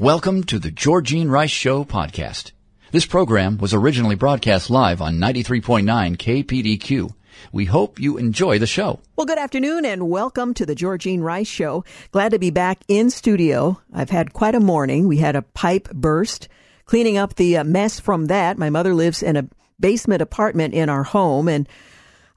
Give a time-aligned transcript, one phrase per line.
[0.00, 2.52] Welcome to the Georgene Rice Show podcast.
[2.90, 7.12] This program was originally broadcast live on 93.9 KPDQ.
[7.52, 9.00] We hope you enjoy the show.
[9.16, 11.84] Well, good afternoon and welcome to the Georgene Rice Show.
[12.12, 13.78] Glad to be back in studio.
[13.92, 15.06] I've had quite a morning.
[15.06, 16.48] We had a pipe burst.
[16.86, 18.56] Cleaning up the uh, mess from that.
[18.56, 21.68] My mother lives in a basement apartment in our home and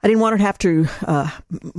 [0.02, 1.30] I didn't want her to have to, uh,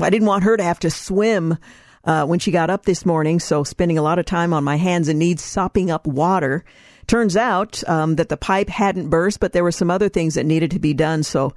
[0.02, 1.59] I didn't want her to have to swim
[2.05, 3.39] uh, when she got up this morning.
[3.39, 6.63] So spending a lot of time on my hands and knees sopping up water.
[7.07, 10.45] Turns out um, that the pipe hadn't burst, but there were some other things that
[10.45, 11.23] needed to be done.
[11.23, 11.53] So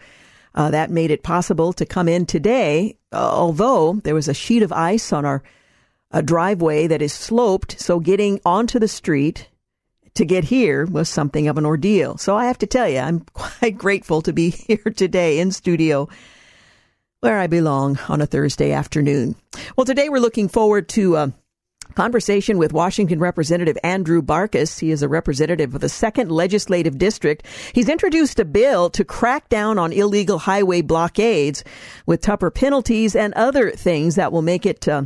[0.54, 4.62] uh, that made it possible to come in today, uh, although there was a sheet
[4.62, 5.42] of ice on our
[6.10, 7.80] uh, driveway that is sloped.
[7.80, 9.48] So getting onto the street
[10.14, 12.16] to get here was something of an ordeal.
[12.18, 16.08] So I have to tell you, I'm quite grateful to be here today in studio
[17.20, 19.34] where I belong on a Thursday afternoon.
[19.76, 21.32] Well, today we're looking forward to a
[21.94, 24.78] conversation with Washington Representative Andrew Barkis.
[24.78, 27.44] He is a representative of the second legislative district.
[27.72, 31.64] He's introduced a bill to crack down on illegal highway blockades
[32.06, 35.02] with tougher penalties and other things that will make it uh,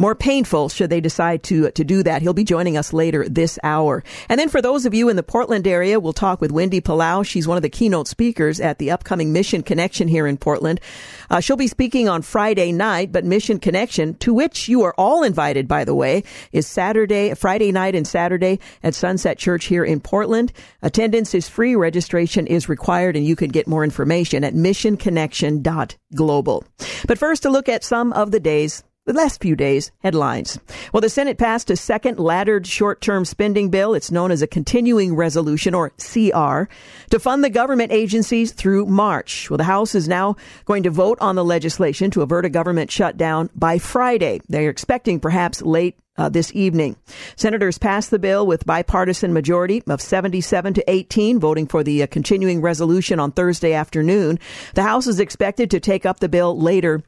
[0.00, 2.22] more painful should they decide to to do that.
[2.22, 4.02] He'll be joining us later this hour.
[4.30, 7.22] And then for those of you in the Portland area, we'll talk with Wendy Palau.
[7.24, 10.80] She's one of the keynote speakers at the upcoming Mission Connection here in Portland.
[11.28, 15.22] Uh, she'll be speaking on Friday night, but Mission Connection, to which you are all
[15.22, 20.00] invited, by the way, is Saturday, Friday night and Saturday at Sunset Church here in
[20.00, 20.50] Portland.
[20.80, 21.76] Attendance is free.
[21.76, 26.64] Registration is required, and you can get more information at missionconnection.global.
[27.06, 30.58] But first, a look at some of the day's the last few days, headlines.
[30.92, 33.94] Well, the Senate passed a second laddered short term spending bill.
[33.94, 36.64] It's known as a continuing resolution or CR
[37.10, 39.48] to fund the government agencies through March.
[39.48, 42.90] Well, the House is now going to vote on the legislation to avert a government
[42.90, 44.42] shutdown by Friday.
[44.48, 46.96] They're expecting perhaps late uh, this evening.
[47.36, 52.06] Senators passed the bill with bipartisan majority of 77 to 18, voting for the uh,
[52.08, 54.38] continuing resolution on Thursday afternoon.
[54.74, 57.02] The House is expected to take up the bill later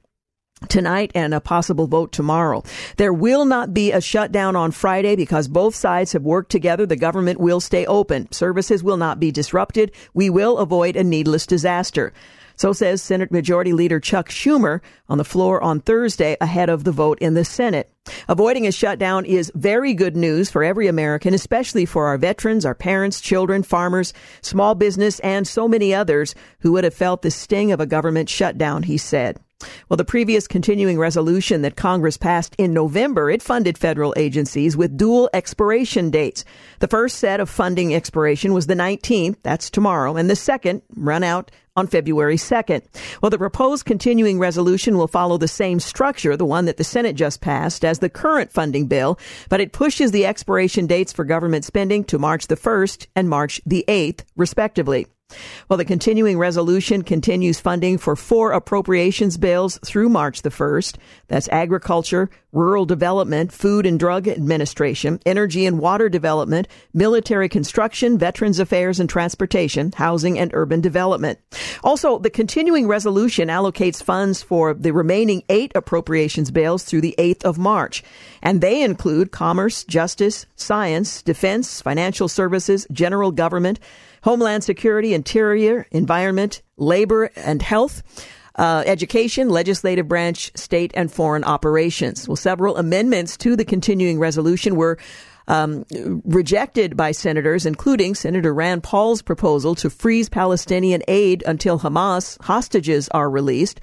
[0.69, 2.63] tonight and a possible vote tomorrow.
[2.97, 6.87] There will not be a shutdown on Friday because both sides have worked together.
[6.87, 8.31] The government will stay open.
[8.33, 9.93] Services will not be disrupted.
[10.15, 12.13] We will avoid a needless disaster.
[12.57, 16.93] So says Senate Majority Leader Chuck Schumer on the floor on Thursday ahead of the
[16.93, 17.91] vote in the Senate.
[18.29, 22.75] Avoiding a shutdown is very good news for every American, especially for our veterans, our
[22.75, 24.13] parents, children, farmers,
[24.43, 28.29] small business, and so many others who would have felt the sting of a government
[28.29, 29.41] shutdown, he said.
[29.89, 34.97] Well, the previous continuing resolution that Congress passed in November, it funded federal agencies with
[34.97, 36.45] dual expiration dates.
[36.81, 41.23] The first set of funding expiration was the 19th, that's tomorrow, and the second run
[41.25, 42.83] out on February 2nd.
[43.23, 47.17] Well, the proposed continuing resolution will follow the same structure, the one that the Senate
[47.17, 49.19] just passed, as the current funding bill,
[49.49, 53.61] but it pushes the expiration dates for government spending to March the 1st and March
[53.65, 55.07] the 8th, respectively.
[55.69, 60.97] Well, the continuing resolution continues funding for four appropriations bills through March the 1st.
[61.29, 68.59] That's agriculture, rural development, food and drug administration, energy and water development, military construction, veterans
[68.59, 71.39] affairs and transportation, housing and urban development.
[71.83, 77.45] Also, the continuing resolution allocates funds for the remaining eight appropriations bills through the 8th
[77.45, 78.03] of March.
[78.43, 83.81] And they include commerce, justice, science, defense, financial services, general government,
[84.23, 88.03] Homeland Security, Interior, Environment, Labor and Health.
[88.55, 92.29] Uh, education, legislative branch, state and foreign operations.
[92.29, 94.99] Well, several amendments to the continuing resolution were
[95.49, 95.87] um,
[96.25, 103.09] rejected by senators, including Senator Rand Paul's proposal to freeze Palestinian aid until Hamas hostages
[103.09, 103.81] are released.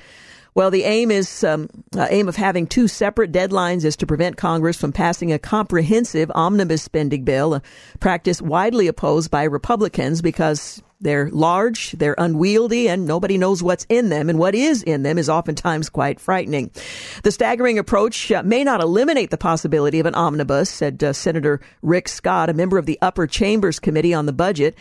[0.60, 4.36] Well, the aim is um, uh, aim of having two separate deadlines is to prevent
[4.36, 7.62] Congress from passing a comprehensive omnibus spending bill, a
[8.02, 14.10] practice widely opposed by Republicans because They're large, they're unwieldy, and nobody knows what's in
[14.10, 16.72] them, and what is in them is oftentimes quite frightening.
[17.24, 21.62] The staggering approach uh, may not eliminate the possibility of an omnibus, said uh, Senator
[21.82, 24.76] Rick Scott, a member of the Upper Chambers Committee on the Budget.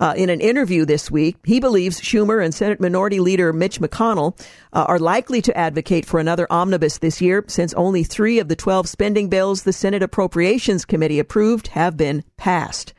[0.00, 4.34] Uh, in an interview this week, he believes Schumer and Senate Minority Leader Mitch McConnell
[4.72, 8.56] uh, are likely to advocate for another omnibus this year, since only three of the
[8.56, 12.94] 12 spending bills the Senate Appropriations Committee approved have been passed.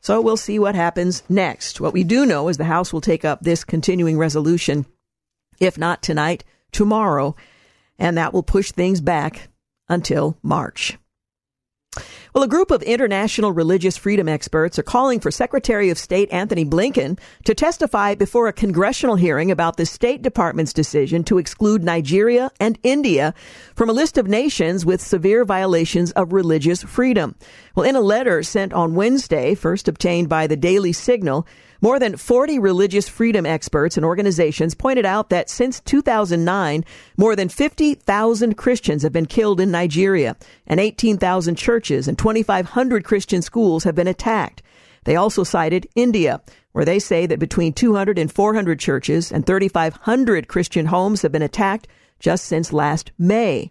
[0.00, 1.78] So we'll see what happens next.
[1.78, 4.86] What we do know is the House will take up this continuing resolution,
[5.60, 6.42] if not tonight,
[6.72, 7.36] tomorrow,
[7.98, 9.48] and that will push things back
[9.90, 10.96] until March.
[12.36, 16.66] Well, a group of international religious freedom experts are calling for Secretary of State Anthony
[16.66, 22.50] Blinken to testify before a congressional hearing about the State Department's decision to exclude Nigeria
[22.60, 23.32] and India
[23.74, 27.36] from a list of nations with severe violations of religious freedom.
[27.74, 31.46] Well, in a letter sent on Wednesday, first obtained by the Daily Signal,
[31.80, 36.84] more than 40 religious freedom experts and organizations pointed out that since 2009,
[37.16, 40.36] more than 50,000 Christians have been killed in Nigeria,
[40.66, 44.62] and 18,000 churches and 2,500 Christian schools have been attacked.
[45.04, 46.40] They also cited India,
[46.72, 51.42] where they say that between 200 and 400 churches and 3,500 Christian homes have been
[51.42, 51.88] attacked
[52.18, 53.70] just since last May.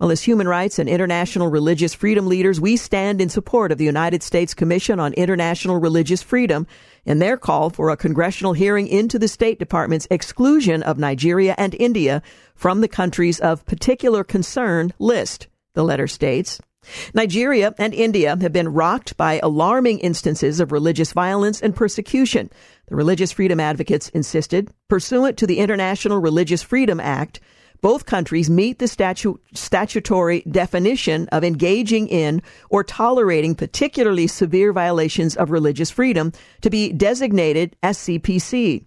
[0.00, 3.84] Well, as human rights and international religious freedom leaders, we stand in support of the
[3.84, 6.66] United States Commission on International Religious Freedom
[7.04, 11.76] in their call for a congressional hearing into the State Department's exclusion of Nigeria and
[11.76, 12.22] India
[12.56, 16.60] from the countries of particular concern list, the letter states.
[17.14, 22.50] Nigeria and India have been rocked by alarming instances of religious violence and persecution.
[22.88, 27.38] The religious freedom advocates insisted, pursuant to the International Religious Freedom Act,
[27.84, 32.40] both countries meet the statu- statutory definition of engaging in
[32.70, 36.32] or tolerating particularly severe violations of religious freedom
[36.62, 38.86] to be designated as CPC.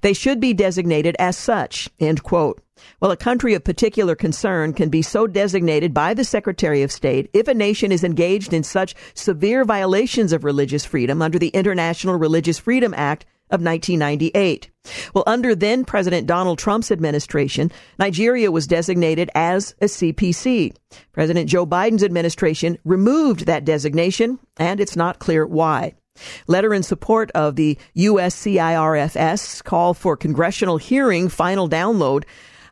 [0.00, 2.62] They should be designated as such, end quote.
[3.00, 7.28] Well, a country of particular concern can be so designated by the Secretary of State
[7.34, 12.16] if a nation is engaged in such severe violations of religious freedom under the International
[12.16, 14.70] Religious Freedom Act of 1998.
[15.14, 20.74] Well, under then President Donald Trump's administration, Nigeria was designated as a CPC.
[21.12, 25.94] President Joe Biden's administration removed that designation, and it's not clear why.
[26.46, 32.24] Letter in support of the USCIRF's call for congressional hearing final download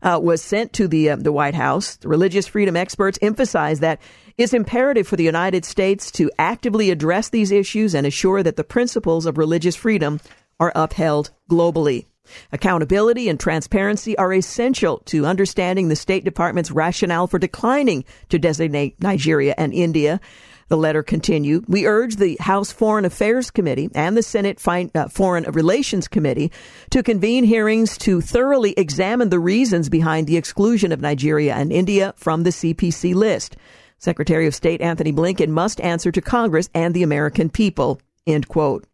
[0.03, 1.97] uh, was sent to the uh, the White House.
[1.97, 4.01] The religious freedom experts emphasize that
[4.37, 8.65] it's imperative for the United States to actively address these issues and assure that the
[8.65, 10.21] principles of religious freedom
[10.59, 12.07] are upheld globally.
[12.53, 19.01] Accountability and transparency are essential to understanding the State Department's rationale for declining to designate
[19.01, 20.21] Nigeria and India.
[20.69, 21.67] The letter continued.
[21.69, 26.51] We urge the House Foreign Affairs Committee and the Senate uh, Foreign Relations Committee
[26.91, 32.15] to convene hearings to thoroughly examine the reasons behind the exclusion of Nigeria and India
[32.17, 33.57] from the CPC list.
[33.99, 38.01] Secretary of State Anthony Blinken must answer to Congress and the American people.
[38.27, 38.85] End quote.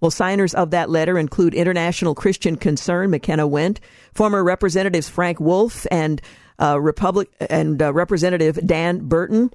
[0.00, 3.78] Well, signers of that letter include International Christian Concern McKenna Wendt,
[4.14, 6.20] former Representatives Frank Wolf and
[6.60, 9.50] uh, Republic and uh, Representative Dan Burton,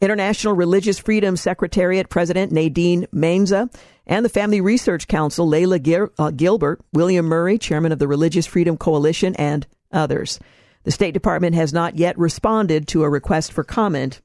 [0.00, 3.68] International Religious Freedom Secretariat President Nadine Maenza,
[4.06, 8.46] and the Family Research Council Layla Gil- uh, Gilbert, William Murray, Chairman of the Religious
[8.46, 10.38] Freedom Coalition, and others.
[10.84, 14.20] The State Department has not yet responded to a request for comment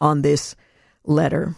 [0.00, 0.56] on this
[1.04, 1.54] letter.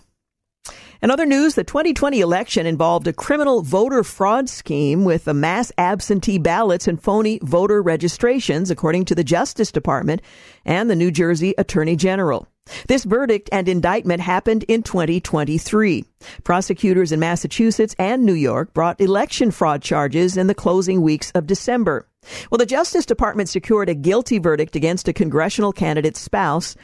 [1.02, 5.72] In other news, the 2020 election involved a criminal voter fraud scheme with the mass
[5.78, 10.20] absentee ballots and phony voter registrations, according to the Justice Department
[10.66, 12.46] and the New Jersey Attorney General.
[12.86, 16.04] This verdict and indictment happened in 2023.
[16.44, 21.46] Prosecutors in Massachusetts and New York brought election fraud charges in the closing weeks of
[21.46, 22.06] December.
[22.50, 26.76] Well, the Justice Department secured a guilty verdict against a congressional candidate's spouse,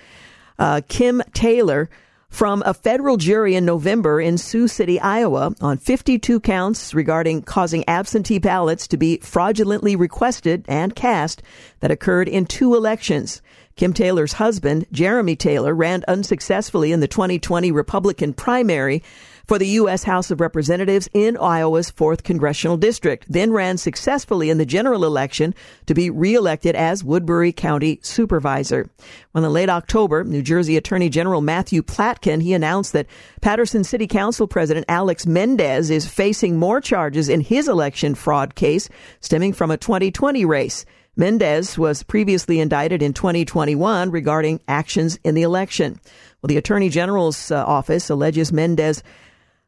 [0.59, 1.91] uh, Kim Taylor,
[2.37, 7.83] from a federal jury in November in Sioux City, Iowa, on 52 counts regarding causing
[7.89, 11.43] absentee ballots to be fraudulently requested and cast
[11.81, 13.41] that occurred in two elections.
[13.75, 19.03] Kim Taylor's husband, Jeremy Taylor, ran unsuccessfully in the 2020 Republican primary
[19.47, 20.03] for the U.S.
[20.03, 25.55] House of Representatives in Iowa's 4th Congressional District, then ran successfully in the general election
[25.87, 28.91] to be reelected as Woodbury County Supervisor.
[29.33, 33.07] When in late October, New Jersey Attorney General Matthew Platkin, he announced that
[33.41, 38.89] Paterson City Council President Alex Mendez is facing more charges in his election fraud case
[39.21, 40.85] stemming from a 2020 race.
[41.19, 45.99] Mendez was previously indicted in 2021 regarding actions in the election.
[46.43, 49.03] Well, the Attorney General's uh, office alleges Mendez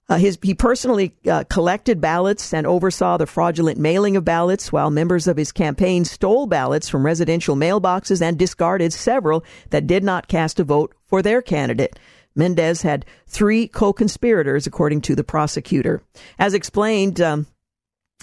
[0.08, 4.90] Uh, his, he personally uh, collected ballots and oversaw the fraudulent mailing of ballots, while
[4.90, 10.28] members of his campaign stole ballots from residential mailboxes and discarded several that did not
[10.28, 11.98] cast a vote for their candidate.
[12.34, 16.02] Mendez had three co-conspirators, according to the prosecutor.
[16.38, 17.46] As explained, um,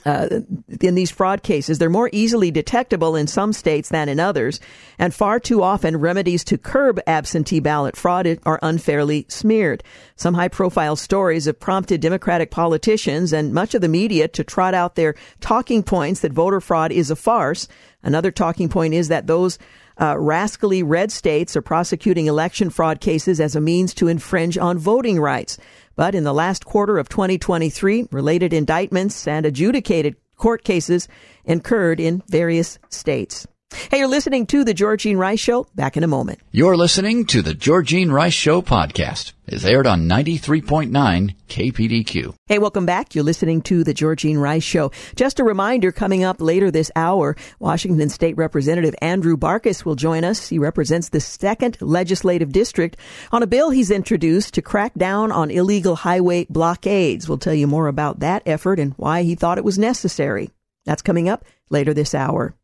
[0.05, 0.41] uh,
[0.81, 4.59] in these fraud cases, they're more easily detectable in some states than in others,
[4.99, 9.83] and far too often remedies to curb absentee ballot fraud are unfairly smeared.
[10.15, 14.73] Some high profile stories have prompted Democratic politicians and much of the media to trot
[14.73, 17.67] out their talking points that voter fraud is a farce.
[18.03, 19.57] Another talking point is that those
[19.99, 24.77] uh, rascally red states are prosecuting election fraud cases as a means to infringe on
[24.77, 25.57] voting rights.
[25.95, 31.07] But in the last quarter of 2023, related indictments and adjudicated court cases
[31.45, 33.47] incurred in various states.
[33.91, 35.67] Hey, you're listening to the Georgene Rice Show.
[35.75, 36.39] Back in a moment.
[36.51, 39.33] You're listening to the Georgene Rice Show podcast.
[39.47, 42.33] It's aired on 93.9 KPDQ.
[42.47, 43.13] Hey, welcome back.
[43.13, 44.91] You're listening to the Georgene Rice Show.
[45.15, 50.23] Just a reminder, coming up later this hour, Washington State Representative Andrew Barkis will join
[50.23, 50.49] us.
[50.49, 52.97] He represents the second legislative district
[53.31, 57.29] on a bill he's introduced to crack down on illegal highway blockades.
[57.29, 60.49] We'll tell you more about that effort and why he thought it was necessary.
[60.85, 62.55] That's coming up later this hour.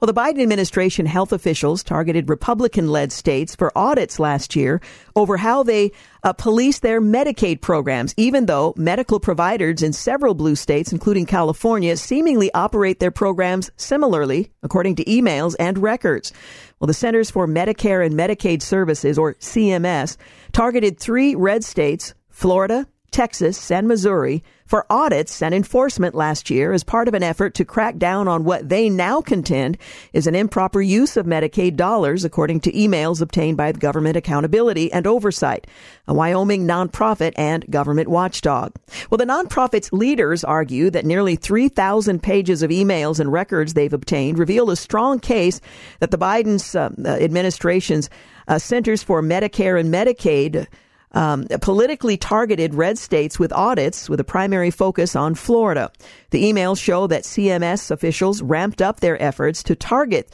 [0.00, 4.80] Well, the Biden administration health officials targeted Republican led states for audits last year
[5.14, 10.56] over how they uh, police their Medicaid programs, even though medical providers in several blue
[10.56, 16.32] states, including California, seemingly operate their programs similarly, according to emails and records.
[16.78, 20.16] Well, the Centers for Medicare and Medicaid Services, or CMS,
[20.52, 26.84] targeted three red states, Florida, Texas, and Missouri for audits and enforcement last year as
[26.84, 29.76] part of an effort to crack down on what they now contend
[30.12, 35.08] is an improper use of Medicaid dollars, according to emails obtained by Government Accountability and
[35.08, 35.66] Oversight,
[36.06, 38.72] a Wyoming nonprofit and government watchdog.
[39.10, 44.38] Well, the nonprofit's leaders argue that nearly 3,000 pages of emails and records they've obtained
[44.38, 45.60] reveal a strong case
[45.98, 48.08] that the Biden's uh, administration's
[48.46, 50.68] uh, Centers for Medicare and Medicaid
[51.12, 55.90] um, politically targeted red states with audits with a primary focus on Florida.
[56.30, 60.30] The emails show that CMS officials ramped up their efforts to target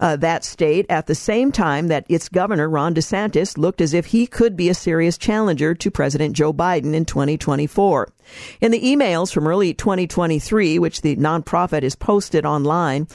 [0.00, 4.06] uh, that state at the same time that its governor, Ron DeSantis, looked as if
[4.06, 8.08] he could be a serious challenger to President Joe Biden in 2024.
[8.60, 13.06] In the emails from early 2023, which the nonprofit has posted online,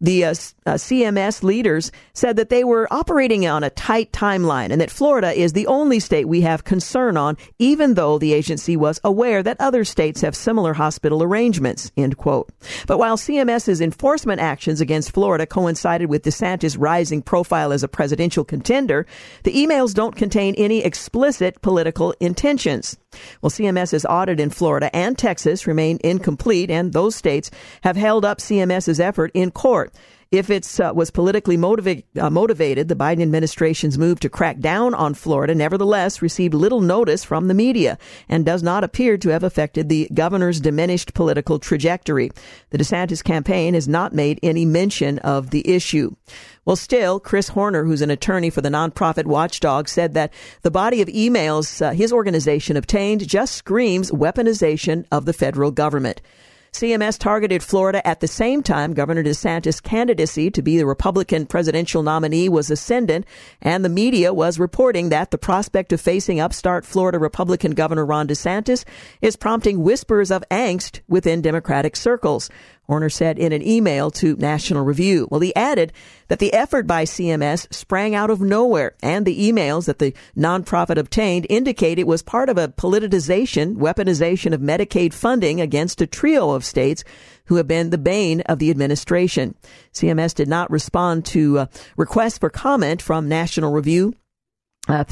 [0.00, 4.80] the uh, uh, CMS leaders said that they were operating on a tight timeline and
[4.80, 9.00] that Florida is the only state we have concern on, even though the agency was
[9.04, 12.50] aware that other states have similar hospital arrangements, end quote.
[12.86, 18.44] But while CMS's enforcement actions against Florida coincided with DeSantis' rising profile as a presidential
[18.44, 19.06] contender,
[19.44, 22.98] the emails don't contain any explicit political intentions.
[23.40, 27.50] Well, CMS's audit in Florida and Texas remain incomplete, and those states
[27.82, 29.92] have held up CMS's effort in court.
[30.32, 34.92] If it uh, was politically motiva- uh, motivated, the Biden administration's move to crack down
[34.92, 37.96] on Florida nevertheless received little notice from the media
[38.28, 42.32] and does not appear to have affected the governor's diminished political trajectory.
[42.70, 46.16] The DeSantis campaign has not made any mention of the issue.
[46.64, 51.00] Well, still, Chris Horner, who's an attorney for the nonprofit Watchdog, said that the body
[51.00, 56.20] of emails uh, his organization obtained just screams weaponization of the federal government.
[56.76, 62.02] CMS targeted Florida at the same time Governor DeSantis' candidacy to be the Republican presidential
[62.02, 63.24] nominee was ascendant,
[63.62, 68.28] and the media was reporting that the prospect of facing upstart Florida Republican Governor Ron
[68.28, 68.84] DeSantis
[69.22, 72.50] is prompting whispers of angst within Democratic circles.
[72.86, 75.28] Horner said in an email to National Review.
[75.30, 75.92] Well, he added
[76.28, 80.96] that the effort by CMS sprang out of nowhere, and the emails that the nonprofit
[80.96, 86.50] obtained indicate it was part of a politicization, weaponization of Medicaid funding against a trio
[86.50, 87.04] of states
[87.46, 89.54] who have been the bane of the administration.
[89.92, 91.66] CMS did not respond to uh,
[91.96, 94.14] requests for comment from National Review
[94.88, 95.04] uh,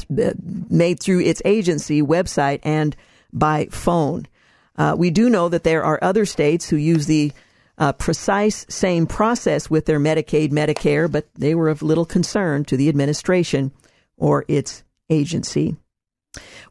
[0.69, 2.95] made through its agency website and
[3.33, 4.27] by phone.
[4.77, 7.31] Uh, we do know that there are other states who use the
[7.77, 12.77] uh, precise same process with their Medicaid, Medicare, but they were of little concern to
[12.77, 13.71] the administration
[14.17, 15.75] or its agency.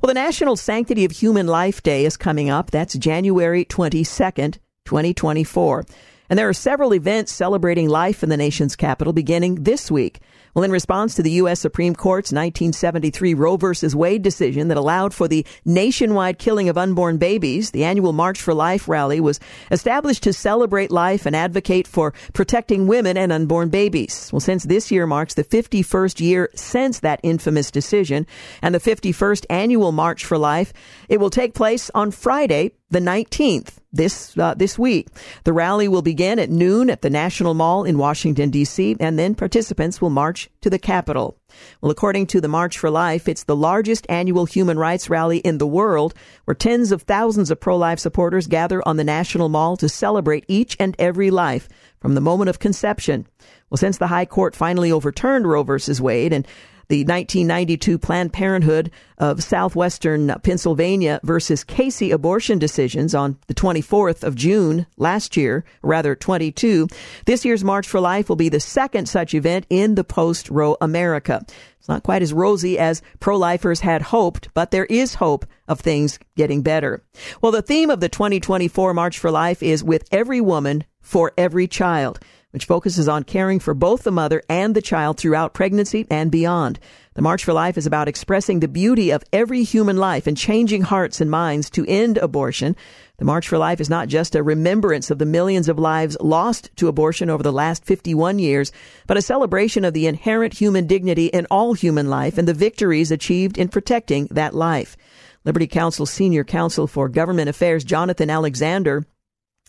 [0.00, 2.70] Well, the National Sanctity of Human Life Day is coming up.
[2.70, 5.86] That's January 22nd, 2024.
[6.28, 10.20] And there are several events celebrating life in the nation's capital beginning this week.
[10.54, 11.58] Well, in response to the U.S.
[11.58, 13.74] Supreme Court's 1973 Roe v.
[13.92, 18.54] Wade decision that allowed for the nationwide killing of unborn babies, the annual March for
[18.54, 19.40] Life rally was
[19.72, 24.30] established to celebrate life and advocate for protecting women and unborn babies.
[24.32, 28.24] Well, since this year marks the 51st year since that infamous decision
[28.62, 30.72] and the 51st annual March for Life,
[31.08, 35.08] it will take place on Friday, the 19th this uh, this week.
[35.42, 38.96] The rally will begin at noon at the National Mall in Washington D.C.
[39.00, 41.36] and then participants will march to the Capitol.
[41.80, 45.58] Well, according to the March for Life, it's the largest annual human rights rally in
[45.58, 49.88] the world where tens of thousands of pro-life supporters gather on the National Mall to
[49.88, 51.68] celebrate each and every life
[52.00, 53.26] from the moment of conception.
[53.70, 56.46] Well, since the High Court finally overturned Roe versus Wade and
[56.88, 64.34] the 1992 Planned Parenthood of Southwestern Pennsylvania versus Casey abortion decisions on the 24th of
[64.34, 66.88] June last year, rather 22.
[67.26, 70.76] This year's March for Life will be the second such event in the post Roe
[70.80, 71.44] America.
[71.78, 76.18] It's not quite as rosy as pro-lifers had hoped, but there is hope of things
[76.36, 77.04] getting better.
[77.42, 81.68] Well, the theme of the 2024 March for Life is with every woman for every
[81.68, 82.20] child
[82.54, 86.78] which focuses on caring for both the mother and the child throughout pregnancy and beyond.
[87.14, 90.82] The March for Life is about expressing the beauty of every human life and changing
[90.82, 92.76] hearts and minds to end abortion.
[93.16, 96.70] The March for Life is not just a remembrance of the millions of lives lost
[96.76, 98.70] to abortion over the last 51 years,
[99.08, 103.10] but a celebration of the inherent human dignity in all human life and the victories
[103.10, 104.96] achieved in protecting that life.
[105.44, 109.04] Liberty Counsel Senior Counsel for Government Affairs Jonathan Alexander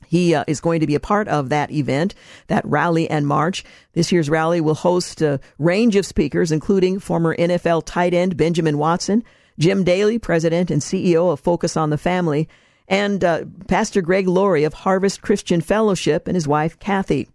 [0.07, 2.13] he uh, is going to be a part of that event,
[2.47, 3.63] that rally and march.
[3.93, 8.77] This year's rally will host a range of speakers, including former NFL tight end Benjamin
[8.77, 9.23] Watson,
[9.57, 12.49] Jim Daly, president and CEO of Focus on the Family,
[12.87, 17.27] and uh, Pastor Greg Laurie of Harvest Christian Fellowship and his wife Kathy.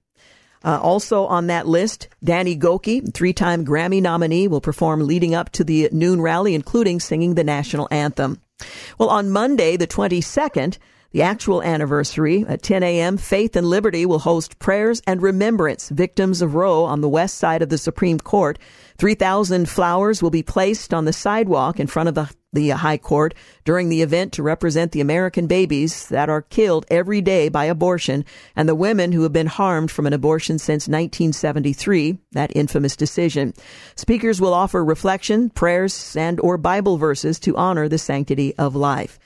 [0.62, 5.64] Uh, also on that list, Danny Gokey, three-time Grammy nominee, will perform leading up to
[5.64, 8.40] the noon rally, including singing the national anthem.
[8.98, 10.76] Well, on Monday, the 22nd,
[11.12, 16.40] the actual anniversary at 10 a.m., Faith and Liberty will host prayers and remembrance victims
[16.40, 18.59] of Roe on the west side of the Supreme Court.
[18.99, 23.35] 3,000 flowers will be placed on the sidewalk in front of the, the High Court
[23.64, 28.25] during the event to represent the American babies that are killed every day by abortion
[28.55, 33.52] and the women who have been harmed from an abortion since 1973, that infamous decision.
[33.97, 39.19] Speakers will offer reflection, prayers, and or Bible verses to honor the sanctity of life.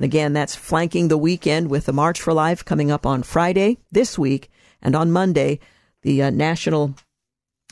[0.00, 3.76] And again, that's flanking the weekend with the March for Life coming up on Friday
[3.92, 5.60] this week and on Monday,
[6.00, 6.94] the uh, national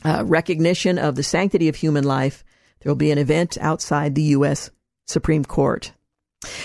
[0.05, 2.43] uh, recognition of the sanctity of human life.
[2.81, 4.69] There will be an event outside the U.S.
[5.07, 5.91] Supreme Court.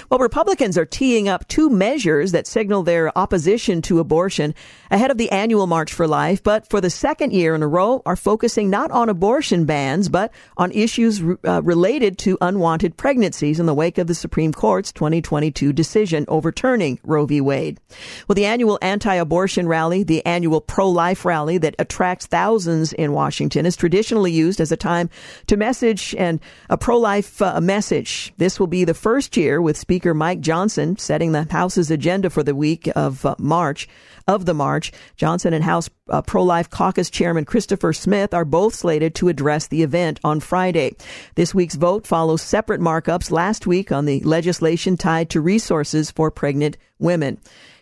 [0.09, 4.55] Well, Republicans are teeing up two measures that signal their opposition to abortion
[4.89, 8.01] ahead of the annual March for Life, but for the second year in a row
[8.07, 13.67] are focusing not on abortion bans, but on issues uh, related to unwanted pregnancies in
[13.67, 17.41] the wake of the Supreme Court's 2022 decision overturning Roe v.
[17.41, 17.81] Wade.
[18.29, 23.75] Well, the annual anti-abortion rally, the annual pro-life rally that attracts thousands in Washington is
[23.75, 25.11] traditionally used as a time
[25.49, 26.39] to message and
[26.71, 28.33] a pro-life uh, message.
[28.37, 32.45] This will be the first year with Speaker Mike Johnson setting the House's agenda for
[32.45, 33.89] the week of uh, March
[34.27, 34.93] of the march.
[35.17, 39.83] Johnson and House uh, Pro-Life Caucus Chairman Christopher Smith are both slated to address the
[39.83, 40.97] event on Friday.
[41.35, 46.31] This week's vote follows separate markups last week on the legislation tied to resources for
[46.31, 47.39] pregnant women.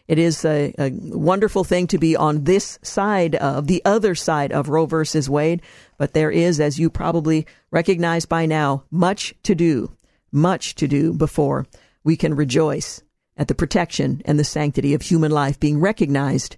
[0.09, 4.53] It is a, a, wonderful thing to be on this side of the other side
[4.53, 5.62] of Roe versus Wade,
[5.97, 9.92] but there is, as you probably recognize by now, much to do,
[10.33, 11.66] much to do before
[12.03, 13.03] we can rejoice
[13.37, 16.57] at the protection and the sanctity of human life being recognized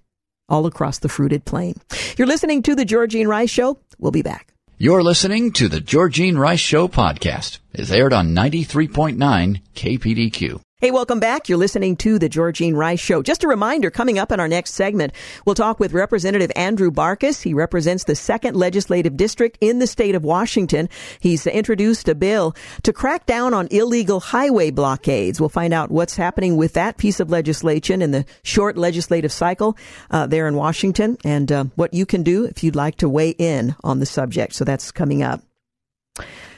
[0.49, 1.75] all across the fruited plain.
[2.17, 3.79] You're listening to the Georgene Rice Show.
[3.97, 4.53] We'll be back.
[4.77, 7.59] You're listening to the Georgene Rice Show podcast.
[7.73, 10.61] It's aired on 93.9 KPDQ.
[10.79, 11.47] Hey, welcome back.
[11.47, 13.23] You're listening to the Georgene Rice Show.
[13.23, 15.13] Just a reminder, coming up in our next segment,
[15.45, 17.41] we'll talk with Representative Andrew Barkis.
[17.41, 20.89] He represents the second legislative district in the state of Washington.
[21.21, 25.39] He's introduced a bill to crack down on illegal highway blockades.
[25.39, 29.77] We'll find out what's happening with that piece of legislation in the short legislative cycle
[30.11, 33.29] uh, there in Washington and uh, what you can do if you'd like to weigh
[33.29, 34.53] in on the subject.
[34.53, 35.41] So that's coming up.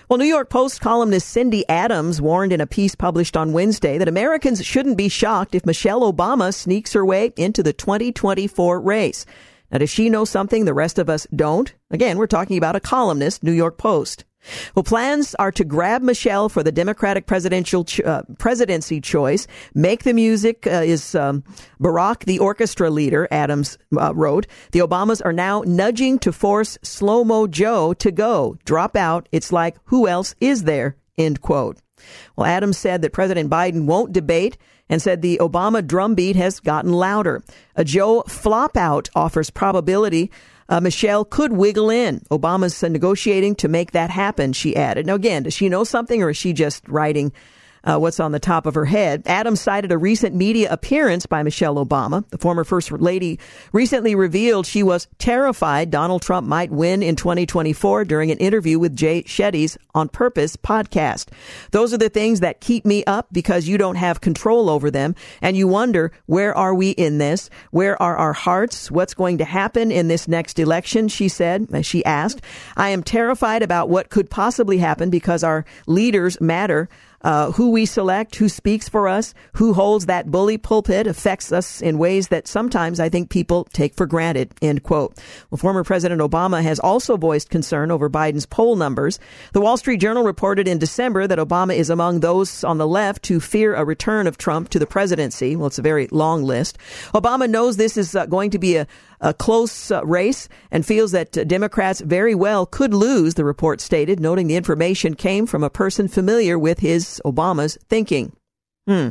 [0.09, 4.07] Well, New York Post columnist Cindy Adams warned in a piece published on Wednesday that
[4.07, 9.25] Americans shouldn't be shocked if Michelle Obama sneaks her way into the 2024 race.
[9.69, 11.73] Now, does she know something the rest of us don't?
[11.91, 14.23] Again, we're talking about a columnist, New York Post.
[14.75, 19.47] Well, plans are to grab Michelle for the Democratic presidential uh, presidency choice.
[19.73, 21.43] Make the music uh, is um,
[21.79, 23.27] Barack, the orchestra leader.
[23.31, 28.57] Adams uh, wrote, "The Obamas are now nudging to force Slow Mo Joe to go,
[28.65, 29.27] drop out.
[29.31, 31.77] It's like who else is there?" End quote.
[32.35, 34.57] Well, Adams said that President Biden won't debate
[34.89, 37.43] and said the Obama drumbeat has gotten louder.
[37.75, 40.31] A Joe flop out offers probability
[40.69, 42.21] uh, Michelle could wiggle in.
[42.31, 45.05] Obama's negotiating to make that happen, she added.
[45.05, 47.31] Now, again, does she know something or is she just writing
[47.87, 49.23] uh, what's on the top of her head.
[49.25, 52.27] Adams cited a recent media appearance by Michelle Obama.
[52.29, 53.39] The former First Lady
[53.71, 58.95] recently revealed she was terrified Donald Trump might win in 2024 during an interview with
[58.95, 61.29] Jay Shetty's On Purpose podcast.
[61.71, 65.15] Those are the things that keep me up because you don't have control over them.
[65.41, 67.49] And you wonder, where are we in this?
[67.71, 68.91] Where are our hearts?
[68.91, 71.07] What's going to happen in this next election?
[71.07, 72.41] She said, she asked.
[72.75, 76.89] I am terrified about what could possibly happen because our leaders matter
[77.27, 81.81] uh, who we select, who speaks for us, who holds that bully pulpit affects us
[81.81, 84.53] in ways that sometimes I think people take for granted.
[84.61, 85.21] End quote.
[85.51, 89.19] Well, former President Obama has also voiced concern over Biden's poll numbers.
[89.51, 93.27] The Wall Street Journal reported in December that Obama is among those on the left
[93.27, 95.57] who fear a return of Trump to the presidency.
[95.57, 96.77] Well, it's a very long list.
[97.13, 98.87] Obama knows this is uh, going to be a,
[99.21, 103.81] a close uh, race and feels that uh, Democrats very well could lose, the report
[103.81, 108.31] stated, noting the information came from a person familiar with his Obama's thinking.
[108.87, 109.09] Hmm.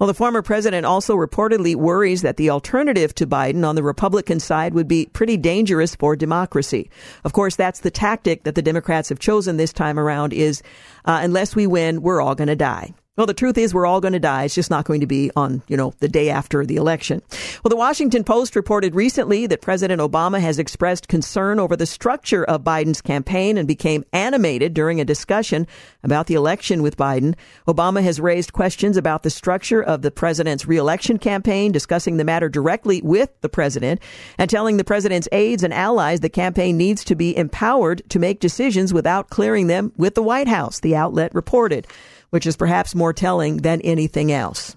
[0.00, 4.40] Well, the former president also reportedly worries that the alternative to Biden on the Republican
[4.40, 6.88] side would be pretty dangerous for democracy.
[7.24, 10.62] Of course, that's the tactic that the Democrats have chosen this time around is,
[11.04, 12.94] uh, unless we win, we're all going to die.
[13.18, 14.44] Well, the truth is we're all going to die.
[14.44, 17.20] It's just not going to be on, you know, the day after the election.
[17.64, 22.44] Well, the Washington Post reported recently that President Obama has expressed concern over the structure
[22.44, 25.66] of Biden's campaign and became animated during a discussion
[26.04, 27.34] about the election with Biden.
[27.66, 32.48] Obama has raised questions about the structure of the president's reelection campaign, discussing the matter
[32.48, 34.00] directly with the president
[34.38, 38.38] and telling the president's aides and allies the campaign needs to be empowered to make
[38.38, 41.84] decisions without clearing them with the White House, the outlet reported
[42.30, 44.76] which is perhaps more telling than anything else.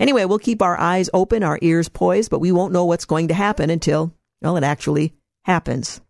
[0.00, 3.28] Anyway, we'll keep our eyes open, our ears poised, but we won't know what's going
[3.28, 6.00] to happen until, well, it actually happens.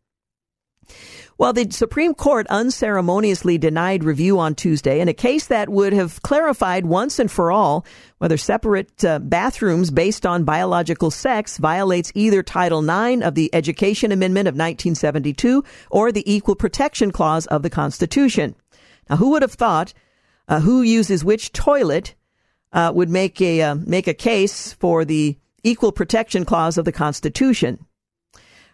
[1.38, 6.22] Well, the Supreme Court unceremoniously denied review on Tuesday in a case that would have
[6.22, 7.84] clarified once and for all
[8.16, 14.12] whether separate uh, bathrooms based on biological sex violates either Title IX of the Education
[14.12, 18.54] Amendment of 1972 or the Equal Protection Clause of the Constitution.
[19.10, 19.92] Now, who would have thought
[20.48, 22.14] uh, who uses which toilet
[22.72, 26.92] uh, would make a uh, make a case for the equal protection clause of the
[26.92, 27.84] Constitution.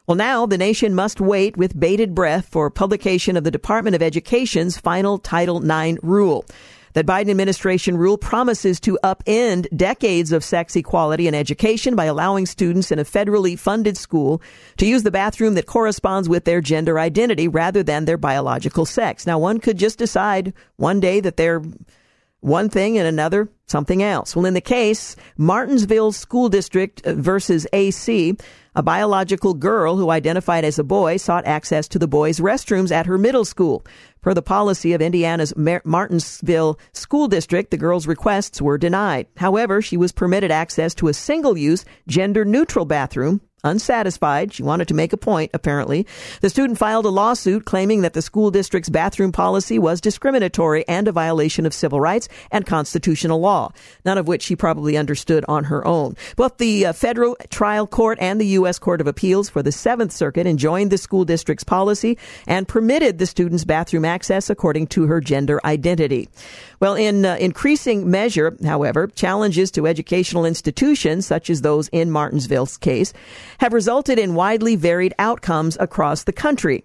[0.07, 4.03] Well, now the nation must wait with bated breath for publication of the Department of
[4.03, 6.45] Education's final Title IX rule.
[6.95, 12.47] That Biden administration rule promises to upend decades of sex equality in education by allowing
[12.47, 14.43] students in a federally funded school
[14.77, 19.27] to use the bathroom that corresponds with their gender identity rather than their biological sex.
[19.27, 21.63] Now, one could just decide one day that they're
[22.43, 24.37] one thing and another something else.
[24.37, 28.37] Well, in the case, Martinsville School District versus AC,
[28.75, 33.07] a biological girl who identified as a boy sought access to the boys' restrooms at
[33.07, 33.87] her middle school.
[34.23, 39.27] Per the policy of Indiana's Martinsville School District, the girl's requests were denied.
[39.37, 44.89] However, she was permitted access to a single use, gender neutral bathroom Unsatisfied, she wanted
[44.89, 46.05] to make a point, apparently.
[46.41, 51.07] The student filed a lawsuit claiming that the school district's bathroom policy was discriminatory and
[51.07, 53.73] a violation of civil rights and constitutional law,
[54.05, 56.17] none of which she probably understood on her own.
[56.35, 58.81] Both the uh, federal trial court and the U.S.
[58.81, 63.27] Court of Appeals for the Seventh Circuit enjoined the school district's policy and permitted the
[63.27, 66.29] student's bathroom access according to her gender identity.
[66.81, 72.77] Well, in uh, increasing measure, however, challenges to educational institutions, such as those in Martinsville's
[72.77, 73.13] case,
[73.59, 76.85] have resulted in widely varied outcomes across the country.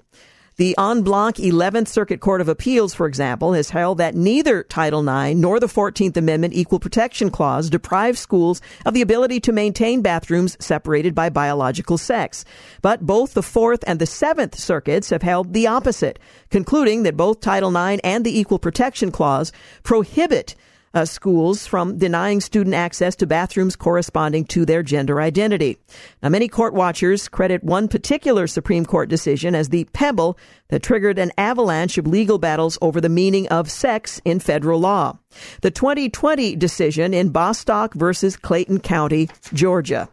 [0.57, 5.07] The en banc 11th Circuit Court of Appeals, for example, has held that neither Title
[5.07, 10.01] IX nor the 14th Amendment Equal Protection Clause deprive schools of the ability to maintain
[10.01, 12.43] bathrooms separated by biological sex.
[12.81, 16.17] But both the Fourth and the Seventh Circuits have held the opposite,
[16.49, 19.51] concluding that both Title IX and the Equal Protection Clause
[19.83, 20.55] prohibit
[20.97, 25.77] uh, schools from denying student access to bathrooms corresponding to their gender identity.
[26.23, 31.19] Now, many court watchers credit one particular Supreme Court decision as the pebble that triggered
[31.19, 35.19] an avalanche of legal battles over the meaning of sex in federal law.
[35.61, 40.09] The 2020 decision in Bostock versus Clayton County, Georgia.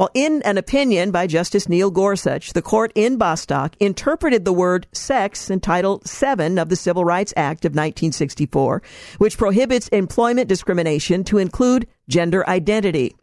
[0.00, 4.86] Well, in an opinion by Justice Neil Gorsuch, the court in Bostock interpreted the word
[4.92, 8.80] sex in Title VII of the Civil Rights Act of 1964,
[9.18, 13.14] which prohibits employment discrimination to include gender identity.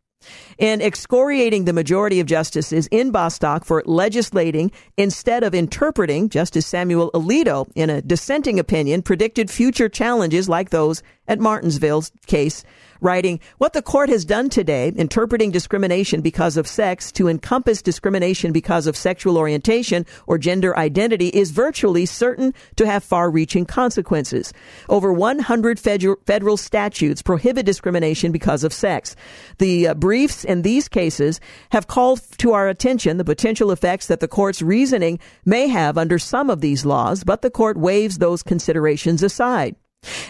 [0.59, 7.09] In excoriating the majority of justices in Bostock for legislating instead of interpreting, Justice Samuel
[7.15, 12.63] Alito, in a dissenting opinion, predicted future challenges like those at Martinsville's case
[13.01, 18.51] writing, What the court has done today, interpreting discrimination because of sex to encompass discrimination
[18.51, 24.53] because of sexual orientation or gender identity, is virtually certain to have far reaching consequences.
[24.89, 29.15] Over 100 federal statutes prohibit discrimination because of sex.
[29.57, 31.39] The uh, briefs in these cases
[31.71, 36.19] have called to our attention the potential effects that the court's reasoning may have under
[36.19, 39.75] some of these laws, but the court waves those considerations aside.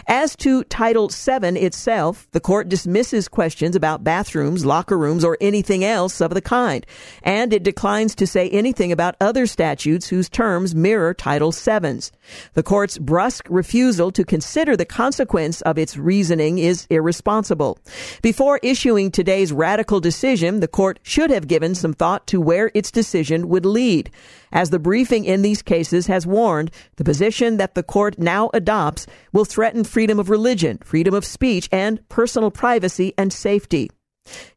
[0.06, 5.84] As to Title VII itself, the court dismisses questions about bathrooms, locker rooms, or anything
[5.84, 6.86] else of the kind,
[7.22, 12.10] and it declines to say anything about other statutes whose terms mirror Title VII's.
[12.54, 17.78] The court's brusque refusal to consider the consequence of its reasoning is irresponsible.
[18.22, 22.90] Before issuing today's radical decision, the court should have given some thought to where its
[22.90, 24.10] decision would lead.
[24.52, 29.06] As the briefing in these cases has warned, the position that the court now adopts
[29.32, 33.90] will threaten freedom of religion, freedom of speech, and personal privacy and safety.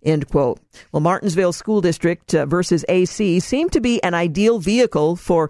[0.04, 0.60] End quote.
[0.92, 5.50] Well, Martinsville School District uh, versus AC seemed to be an ideal vehicle for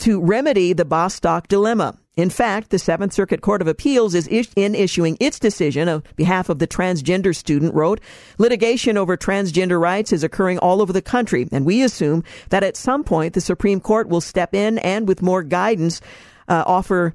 [0.00, 1.96] to remedy the Bostock dilemma.
[2.18, 4.26] In fact, the Seventh Circuit Court of Appeals is
[4.56, 8.00] in issuing its decision on behalf of the transgender student wrote,
[8.38, 12.76] litigation over transgender rights is occurring all over the country, and we assume that at
[12.76, 16.00] some point the Supreme Court will step in and with more guidance
[16.48, 17.14] uh, offer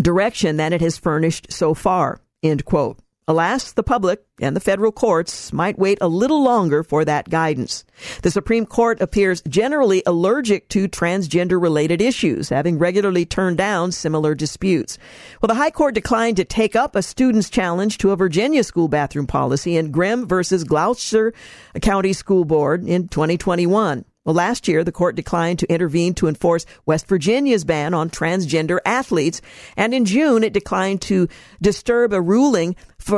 [0.00, 2.20] direction than it has furnished so far.
[2.42, 2.98] End quote.
[3.28, 7.84] Alas, the public and the federal courts might wait a little longer for that guidance.
[8.22, 14.36] The Supreme Court appears generally allergic to transgender related issues, having regularly turned down similar
[14.36, 14.96] disputes.
[15.42, 18.86] Well, the High Court declined to take up a student's challenge to a Virginia school
[18.86, 21.34] bathroom policy in Grimm versus Gloucester
[21.82, 24.04] County School Board in 2021.
[24.26, 28.80] Well, last year, the court declined to intervene to enforce West Virginia's ban on transgender
[28.84, 29.40] athletes.
[29.76, 31.28] And in June, it declined to
[31.62, 32.74] disturb a ruling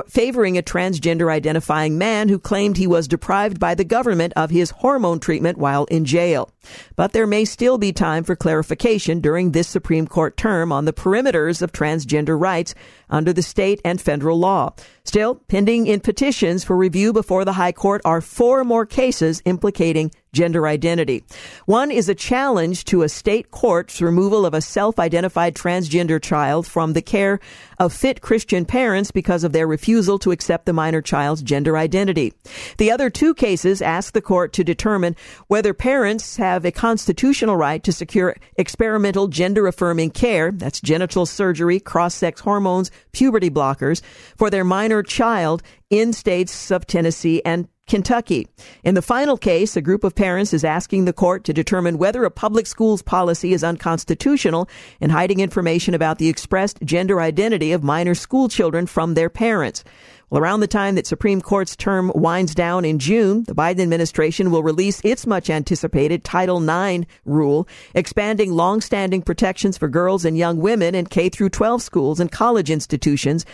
[0.07, 4.71] favoring a transgender identifying man who claimed he was deprived by the government of his
[4.71, 6.51] hormone treatment while in jail.
[6.95, 10.93] But there may still be time for clarification during this Supreme Court term on the
[10.93, 12.75] perimeters of transgender rights
[13.09, 14.75] under the state and federal law.
[15.05, 20.11] Still, pending in petitions for review before the High Court are four more cases implicating
[20.33, 21.25] gender identity.
[21.67, 26.93] One is a challenge to a state court's removal of a self-identified transgender child from
[26.93, 27.41] the care
[27.79, 32.33] of fit Christian parents because of their refusal to accept the minor child's gender identity.
[32.79, 37.83] The other two cases ask the court to determine whether parents have a constitutional right
[37.85, 44.03] to secure experimental gender affirming care, that's genital surgery, cross-sex hormones, puberty blockers,
[44.37, 48.47] for their minor child in states of Tennessee and Kentucky.
[48.85, 52.25] In the final case, a group of parents is asking the court to determine whether
[52.25, 54.69] a public schools policy is unconstitutional
[55.01, 59.83] in hiding information about the expressed gender identity of minor school children from their parents.
[60.31, 64.51] Well, around the time that Supreme Court's term winds down in June, the Biden administration
[64.51, 70.59] will release its much anticipated Title IX rule, expanding long-standing protections for girls and young
[70.59, 73.47] women in K through 12 schools and college institutions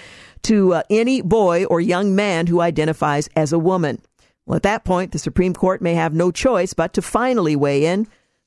[0.42, 4.02] to uh, any boy or young man who identifies as a woman.
[4.46, 7.86] Well, at that point, the Supreme Court may have no choice but to finally weigh
[7.86, 8.06] in.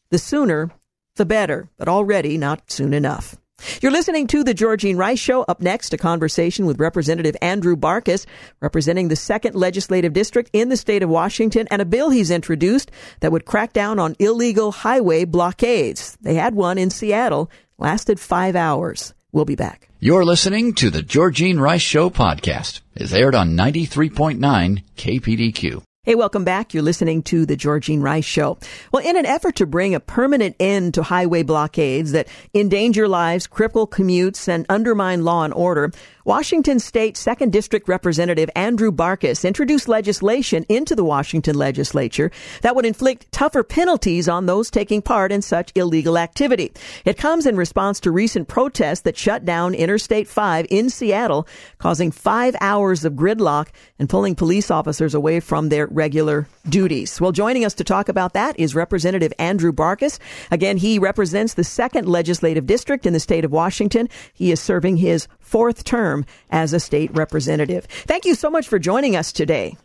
[0.10, 0.71] The sooner,
[1.15, 3.36] the better, but already not soon enough.
[3.81, 5.41] You're listening to the Georgene Rice Show.
[5.43, 8.27] Up next, a conversation with Representative Andrew Barkis,
[8.62, 12.91] representing the second legislative district in the state of Washington, and a bill he's introduced
[13.21, 16.17] that would crack down on illegal highway blockades.
[16.21, 19.15] They had one in Seattle, lasted five hours.
[19.31, 19.89] We'll be back.
[19.99, 22.81] You're listening to the Georgene Rice Show podcast.
[22.95, 25.83] It's aired on 93.9 KPDQ.
[26.08, 26.74] Hey, welcome back.
[26.74, 28.58] You're listening to the Georgene Rice Show.
[28.93, 33.46] Well, in an effort to bring a permanent end to highway blockades that endanger lives,
[33.46, 35.91] cripple commutes, and undermine law and order,
[36.27, 42.31] Washington State 2nd District Representative Andrew Barkis introduced legislation into the Washington legislature
[42.63, 46.73] that would inflict tougher penalties on those taking part in such illegal activity.
[47.05, 52.11] It comes in response to recent protests that shut down Interstate 5 in Seattle, causing
[52.11, 57.21] five hours of gridlock and pulling police officers away from their regular duties.
[57.21, 60.19] Well, joining us to talk about that is Representative Andrew Barkis.
[60.51, 64.09] Again, he represents the 2nd Legislative District in the state of Washington.
[64.33, 67.86] He is serving his fourth term as a state representative.
[67.86, 69.77] Thank you so much for joining us today.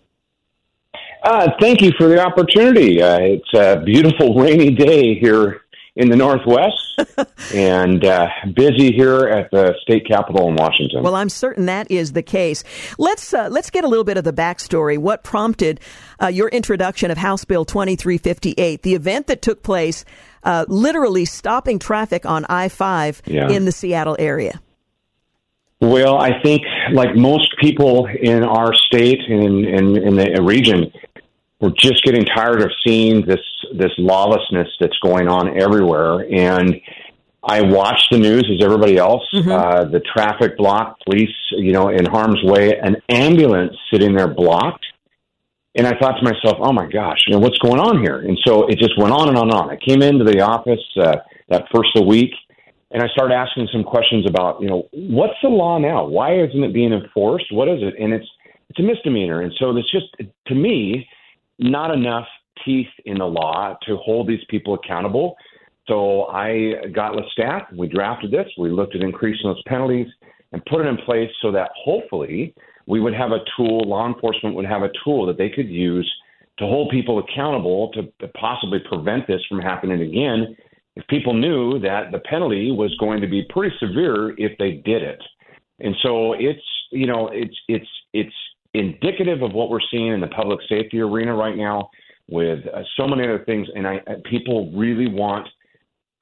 [1.22, 3.00] Uh, thank you for the opportunity.
[3.00, 5.62] Uh, it's a beautiful rainy day here
[5.94, 7.00] in the Northwest
[7.54, 11.02] and uh, busy here at the state capitol in Washington.
[11.02, 12.64] Well, I'm certain that is the case.
[12.98, 14.96] Let's uh, let's get a little bit of the backstory.
[14.98, 15.80] What prompted
[16.20, 20.04] uh, your introduction of House Bill 2358, the event that took place,
[20.44, 23.50] uh, literally stopping traffic on I-5 yeah.
[23.50, 24.60] in the Seattle area?
[25.82, 30.92] Well, I think like most people in our state and in, in, in the region,
[31.60, 33.40] we're just getting tired of seeing this
[33.76, 36.24] this lawlessness that's going on everywhere.
[36.30, 36.80] And
[37.42, 39.24] I watch the news as everybody else.
[39.34, 39.50] Mm-hmm.
[39.50, 44.86] Uh, the traffic block, police, you know, in harm's way, an ambulance sitting there blocked.
[45.74, 48.20] And I thought to myself, oh my gosh, you know, what's going on here?
[48.20, 49.70] And so it just went on and on and on.
[49.70, 51.16] I came into the office uh,
[51.48, 52.30] that first of the week
[52.92, 56.04] and I started asking some questions about, you know, what's the law now?
[56.04, 57.46] Why isn't it being enforced?
[57.50, 57.94] What is it?
[57.98, 58.26] And it's
[58.68, 59.42] it's a misdemeanor.
[59.42, 60.06] And so it's just
[60.46, 61.06] to me,
[61.58, 62.26] not enough
[62.64, 65.36] teeth in the law to hold these people accountable.
[65.88, 70.06] So I got with staff, we drafted this, we looked at increasing those penalties
[70.52, 72.54] and put it in place so that hopefully
[72.86, 76.10] we would have a tool, law enforcement would have a tool that they could use
[76.58, 80.56] to hold people accountable to, to possibly prevent this from happening again
[80.96, 85.02] if people knew that the penalty was going to be pretty severe if they did
[85.02, 85.22] it.
[85.80, 88.34] And so it's, you know, it's it's it's
[88.74, 91.90] indicative of what we're seeing in the public safety arena right now
[92.28, 93.68] with uh, so many other things.
[93.74, 94.00] And I,
[94.30, 95.48] people really want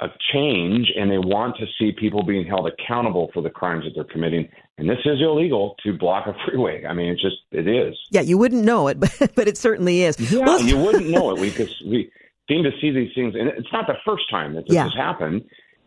[0.00, 3.92] a change and they want to see people being held accountable for the crimes that
[3.94, 4.48] they're committing.
[4.78, 6.84] And this is illegal to block a freeway.
[6.86, 7.94] I mean, it's just, it is.
[8.10, 10.18] Yeah, you wouldn't know it, but, but it certainly is.
[10.32, 12.10] Yeah, well, you wouldn't know it because we
[12.50, 13.34] seem to see these things.
[13.38, 14.84] And it's not the first time that this yeah.
[14.84, 15.44] has happened.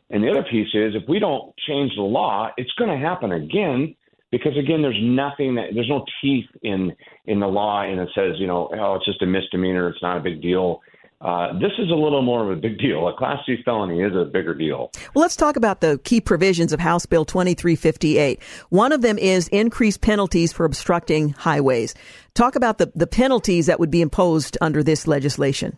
[0.10, 3.32] And the other piece is if we don't change the law, it's going to happen
[3.32, 3.95] again
[4.34, 6.91] because again, there's nothing that there's no teeth in
[7.26, 10.17] in the law, and it says you know, oh, it's just a misdemeanor, it's not
[10.17, 10.82] a big deal.
[11.21, 13.08] Uh, this is a little more of a big deal.
[13.08, 14.91] A Class C felony is a bigger deal.
[15.13, 18.43] Well, let's talk about the key provisions of House Bill 2358.
[18.69, 21.93] One of them is increased penalties for obstructing highways.
[22.34, 25.78] Talk about the, the penalties that would be imposed under this legislation.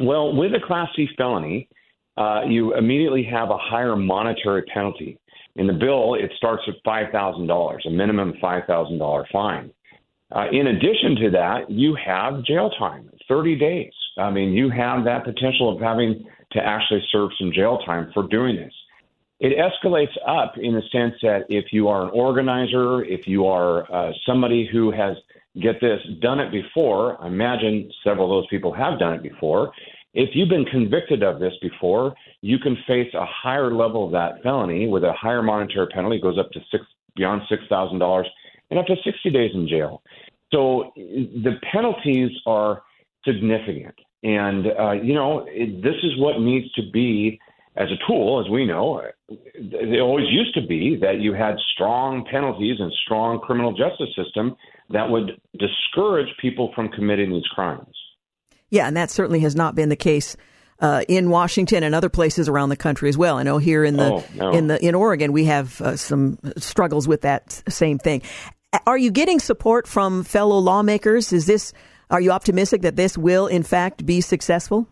[0.00, 1.68] Well, with a Class C felony,
[2.16, 5.18] uh, you immediately have a higher monetary penalty.
[5.56, 9.72] In the bill, it starts at $5,000, a minimum $5,000 fine.
[10.34, 13.92] Uh, in addition to that, you have jail time, 30 days.
[14.16, 18.26] I mean, you have that potential of having to actually serve some jail time for
[18.28, 18.72] doing this.
[19.40, 23.90] It escalates up in the sense that if you are an organizer, if you are
[23.92, 25.16] uh, somebody who has,
[25.60, 29.72] get this, done it before, I imagine several of those people have done it before,
[30.12, 34.42] if you've been convicted of this before, you can face a higher level of that
[34.42, 36.84] felony with a higher monetary penalty, it goes up to six
[37.16, 38.26] beyond six thousand dollars
[38.70, 40.02] and up to sixty days in jail.
[40.52, 42.82] So the penalties are
[43.24, 47.38] significant, and uh, you know it, this is what needs to be
[47.80, 49.00] as a tool, as we know.
[49.28, 54.54] It always used to be that you had strong penalties and strong criminal justice system
[54.90, 57.96] that would discourage people from committing these crimes.
[58.68, 60.36] Yeah, and that certainly has not been the case
[60.80, 63.38] uh, in Washington and other places around the country as well.
[63.38, 64.50] I know here in the oh, no.
[64.50, 68.22] in the in Oregon we have uh, some struggles with that same thing.
[68.86, 71.32] Are you getting support from fellow lawmakers?
[71.32, 71.72] Is this
[72.10, 74.86] are you optimistic that this will in fact be successful?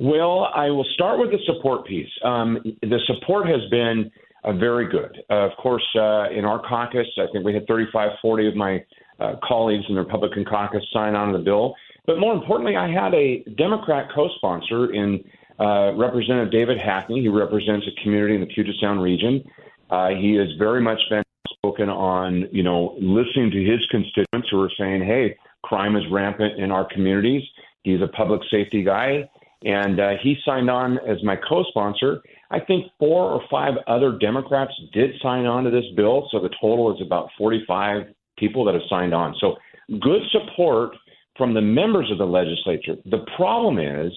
[0.00, 2.08] Well, I will start with the support piece.
[2.22, 4.12] Um, the support has been
[4.44, 5.18] uh, very good.
[5.28, 8.84] Uh, of course, uh, in our caucus, I think we had 35, 40 of my
[9.18, 11.74] uh, colleagues in the Republican caucus sign on to the bill.
[12.06, 15.24] But more importantly, I had a Democrat co-sponsor in
[15.58, 17.20] uh, Representative David Hackney.
[17.20, 19.42] He represents a community in the Puget Sound region.
[19.90, 24.62] Uh, he has very much been spoken on, you know, listening to his constituents who
[24.62, 27.42] are saying, "Hey, crime is rampant in our communities."
[27.82, 29.28] He's a public safety guy,
[29.64, 32.22] and uh, he signed on as my co-sponsor.
[32.50, 36.50] I think four or five other Democrats did sign on to this bill, so the
[36.60, 38.06] total is about 45
[38.38, 39.34] people that have signed on.
[39.40, 39.56] So
[40.00, 40.92] good support
[41.36, 42.96] from the members of the legislature.
[43.06, 44.12] The problem is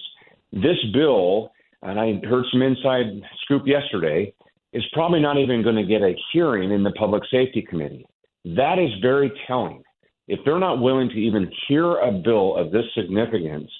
[0.52, 1.50] this bill,
[1.82, 3.06] and I heard some inside
[3.42, 4.32] scoop yesterday,
[4.72, 8.06] is probably not even going to get a hearing in the Public Safety Committee.
[8.44, 9.82] That is very telling.
[10.28, 13.70] If they're not willing to even hear a bill of this significance,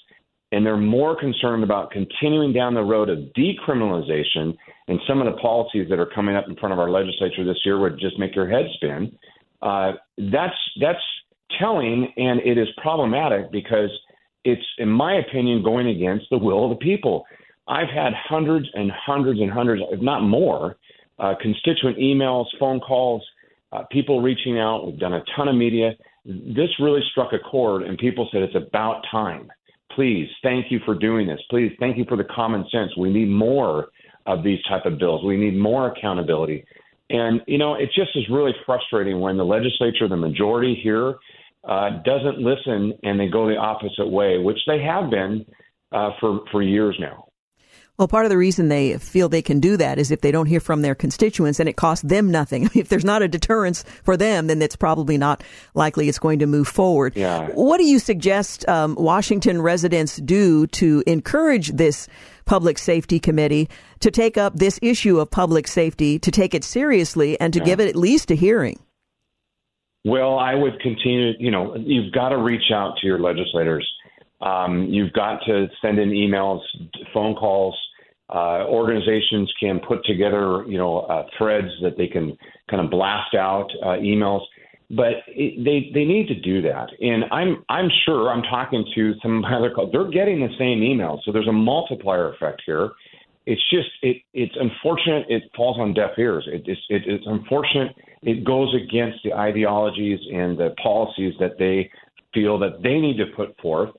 [0.53, 4.55] and they're more concerned about continuing down the road of decriminalization
[4.87, 7.57] and some of the policies that are coming up in front of our legislature this
[7.65, 9.11] year would just make your head spin.
[9.61, 9.93] Uh,
[10.31, 10.99] that's that's
[11.59, 13.89] telling and it is problematic because
[14.43, 17.25] it's, in my opinion, going against the will of the people.
[17.67, 20.75] I've had hundreds and hundreds and hundreds, if not more,
[21.17, 23.23] uh, constituent emails, phone calls,
[23.71, 24.85] uh, people reaching out.
[24.85, 25.91] We've done a ton of media.
[26.25, 29.49] this really struck a chord, and people said it's about time.
[29.95, 31.39] Please, thank you for doing this.
[31.49, 32.95] Please, thank you for the common sense.
[32.97, 33.87] We need more
[34.25, 35.23] of these type of bills.
[35.23, 36.65] We need more accountability.
[37.09, 41.15] And you know, it just is really frustrating when the legislature, the majority here,
[41.63, 45.45] uh, doesn't listen and they go the opposite way, which they have been
[45.91, 47.27] uh, for for years now.
[47.99, 50.47] Well, part of the reason they feel they can do that is if they don't
[50.47, 52.71] hear from their constituents and it costs them nothing.
[52.75, 55.43] if there's not a deterrence for them, then it's probably not
[55.75, 57.15] likely it's going to move forward.
[57.15, 57.49] Yeah.
[57.49, 62.07] What do you suggest um, Washington residents do to encourage this
[62.45, 67.39] public safety committee to take up this issue of public safety, to take it seriously,
[67.39, 67.65] and to yeah.
[67.65, 68.79] give it at least a hearing?
[70.03, 71.33] Well, I would continue.
[71.37, 73.87] You know, you've got to reach out to your legislators
[74.43, 76.59] um, you've got to send in emails,
[77.13, 77.77] phone calls.
[78.33, 82.35] Uh, organizations can put together, you know, uh, threads that they can
[82.69, 84.41] kind of blast out uh, emails,
[84.89, 86.87] but it, they they need to do that.
[86.99, 89.91] And I'm I'm sure I'm talking to some of my other calls.
[89.91, 92.91] They're getting the same emails, so there's a multiplier effect here.
[93.45, 95.25] It's just it it's unfortunate.
[95.29, 96.47] It falls on deaf ears.
[96.47, 97.95] It, it's it, it's unfortunate.
[98.23, 101.91] It goes against the ideologies and the policies that they
[102.33, 103.89] feel that they need to put forth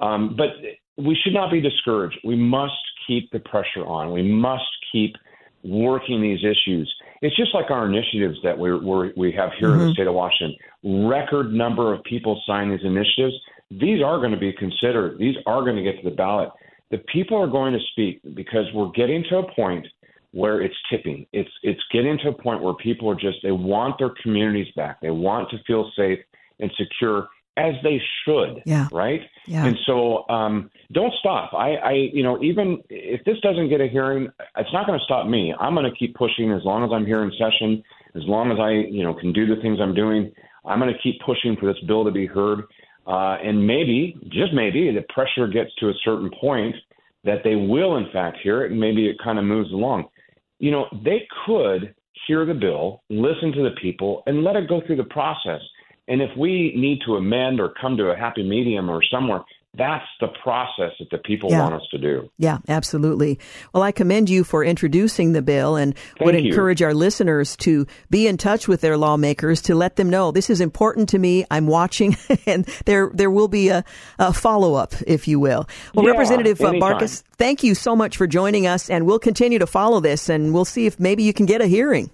[0.00, 0.48] um, but
[0.96, 2.18] we should not be discouraged.
[2.24, 2.72] We must
[3.06, 4.12] keep the pressure on.
[4.12, 5.14] We must keep
[5.62, 6.92] working these issues.
[7.22, 9.72] It's just like our initiatives that we're, we're we have here mm-hmm.
[9.72, 9.92] in the mm-hmm.
[9.92, 10.56] state of Washington.
[11.08, 13.34] Record number of people sign these initiatives.
[13.70, 15.18] These are going to be considered.
[15.18, 16.50] These are going to get to the ballot.
[16.90, 19.86] The people are going to speak because we're getting to a point
[20.32, 21.26] where it's tipping.
[21.32, 25.00] It's it's getting to a point where people are just they want their communities back.
[25.00, 26.18] They want to feel safe
[26.58, 27.28] and secure
[27.60, 28.62] as they should.
[28.64, 28.88] Yeah.
[28.92, 29.20] Right.
[29.46, 29.66] Yeah.
[29.66, 31.52] And so um, don't stop.
[31.52, 35.04] I, I, you know, even if this doesn't get a hearing, it's not going to
[35.04, 35.54] stop me.
[35.60, 37.82] I'm going to keep pushing as long as I'm here in session,
[38.14, 40.32] as long as I, you know, can do the things I'm doing.
[40.64, 42.60] I'm going to keep pushing for this bill to be heard.
[43.06, 46.74] Uh, and maybe, just maybe, the pressure gets to a certain point
[47.24, 50.04] that they will, in fact, hear it, and maybe it kind of moves along.
[50.58, 51.94] You know, they could
[52.26, 55.60] hear the bill, listen to the people, and let it go through the process.
[56.10, 59.42] And if we need to amend or come to a happy medium or somewhere,
[59.74, 61.60] that's the process that the people yeah.
[61.60, 62.28] want us to do.
[62.36, 63.38] Yeah, absolutely.
[63.72, 66.50] Well, I commend you for introducing the bill and Thank would you.
[66.50, 70.50] encourage our listeners to be in touch with their lawmakers to let them know this
[70.50, 71.44] is important to me.
[71.48, 73.84] I'm watching, and there there will be a,
[74.18, 75.68] a follow up, if you will.
[75.94, 79.60] Well, yeah, Representative uh, Barkis, thank you so much for joining us, and we'll continue
[79.60, 82.10] to follow this, and we'll see if maybe you can get a hearing.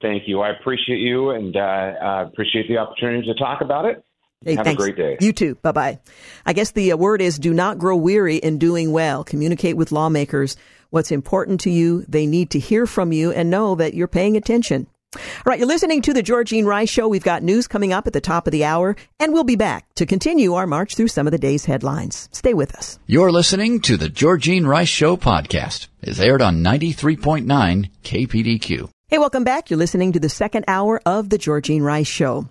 [0.00, 0.40] Thank you.
[0.40, 4.04] I appreciate you and uh, uh, appreciate the opportunity to talk about it.
[4.44, 4.80] Hey, Have thanks.
[4.80, 5.16] a great day.
[5.20, 5.56] You too.
[5.56, 5.98] Bye bye.
[6.46, 9.24] I guess the uh, word is do not grow weary in doing well.
[9.24, 10.56] Communicate with lawmakers
[10.90, 12.04] what's important to you.
[12.08, 14.86] They need to hear from you and know that you're paying attention.
[15.16, 17.08] All right, you're listening to the Georgene Rice Show.
[17.08, 19.92] We've got news coming up at the top of the hour, and we'll be back
[19.94, 22.28] to continue our march through some of the day's headlines.
[22.30, 22.98] Stay with us.
[23.06, 25.88] You're listening to the Georgene Rice Show podcast.
[26.02, 28.90] It's aired on 93.9 KPDQ.
[29.10, 29.70] Hey, welcome back.
[29.70, 32.46] You're listening to the second hour of the Georgene Rice Show.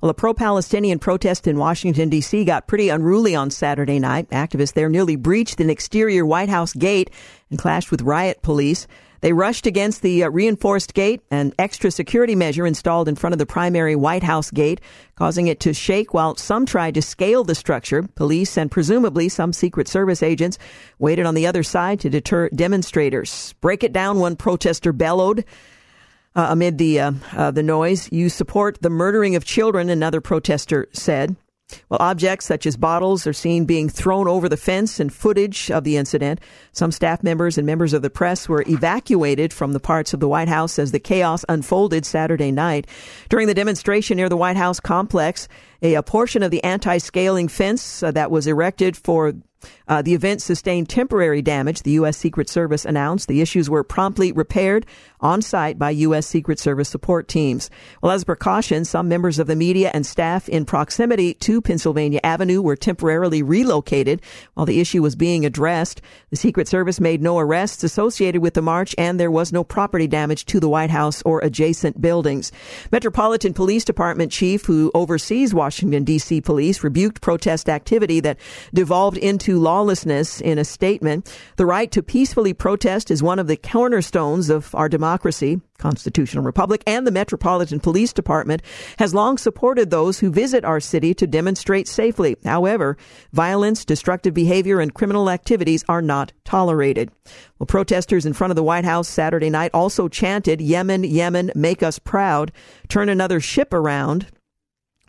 [0.00, 2.46] Well, a pro-Palestinian protest in Washington, D.C.
[2.46, 4.26] got pretty unruly on Saturday night.
[4.30, 7.10] Activists there nearly breached an exterior White House gate
[7.50, 8.86] and clashed with riot police.
[9.20, 13.38] They rushed against the uh, reinforced gate, an extra security measure installed in front of
[13.38, 14.80] the primary White House gate,
[15.16, 18.08] causing it to shake while some tried to scale the structure.
[18.14, 20.56] Police and presumably some Secret Service agents
[20.98, 23.52] waited on the other side to deter demonstrators.
[23.60, 25.44] Break it down, one protester bellowed.
[26.36, 29.90] Uh, amid the uh, uh, the noise, you support the murdering of children.
[29.90, 31.34] Another protester said.
[31.88, 35.84] Well, objects such as bottles are seen being thrown over the fence and footage of
[35.84, 36.40] the incident.
[36.72, 40.28] Some staff members and members of the press were evacuated from the parts of the
[40.28, 42.86] White House as the chaos unfolded Saturday night.
[43.28, 45.48] During the demonstration near the White House complex,
[45.82, 49.34] a, a portion of the anti-scaling fence uh, that was erected for
[49.88, 52.16] uh, the event sustained temporary damage, the U.S.
[52.16, 53.28] Secret Service announced.
[53.28, 54.86] The issues were promptly repaired
[55.20, 56.26] on site by U.S.
[56.26, 57.70] Secret Service support teams.
[58.02, 62.20] Well, as a precaution, some members of the media and staff in proximity to Pennsylvania
[62.22, 64.22] Avenue were temporarily relocated
[64.54, 66.00] while the issue was being addressed.
[66.30, 70.06] The Secret Service made no arrests associated with the march, and there was no property
[70.06, 72.52] damage to the White House or adjacent buildings.
[72.92, 76.40] Metropolitan Police Department chief who oversees Washington, D.C.
[76.40, 78.38] police rebuked protest activity that
[78.72, 81.28] devolved into to lawlessness in a statement.
[81.56, 86.84] The right to peacefully protest is one of the cornerstones of our democracy constitutional republic
[86.86, 88.62] and the Metropolitan Police Department
[88.98, 92.36] has long supported those who visit our city to demonstrate safely.
[92.44, 92.96] However,
[93.32, 97.10] violence, destructive behavior, and criminal activities are not tolerated.
[97.58, 101.82] Well, protesters in front of the White House Saturday night also chanted, Yemen, Yemen, make
[101.82, 102.52] us proud,
[102.88, 104.26] turn another ship around.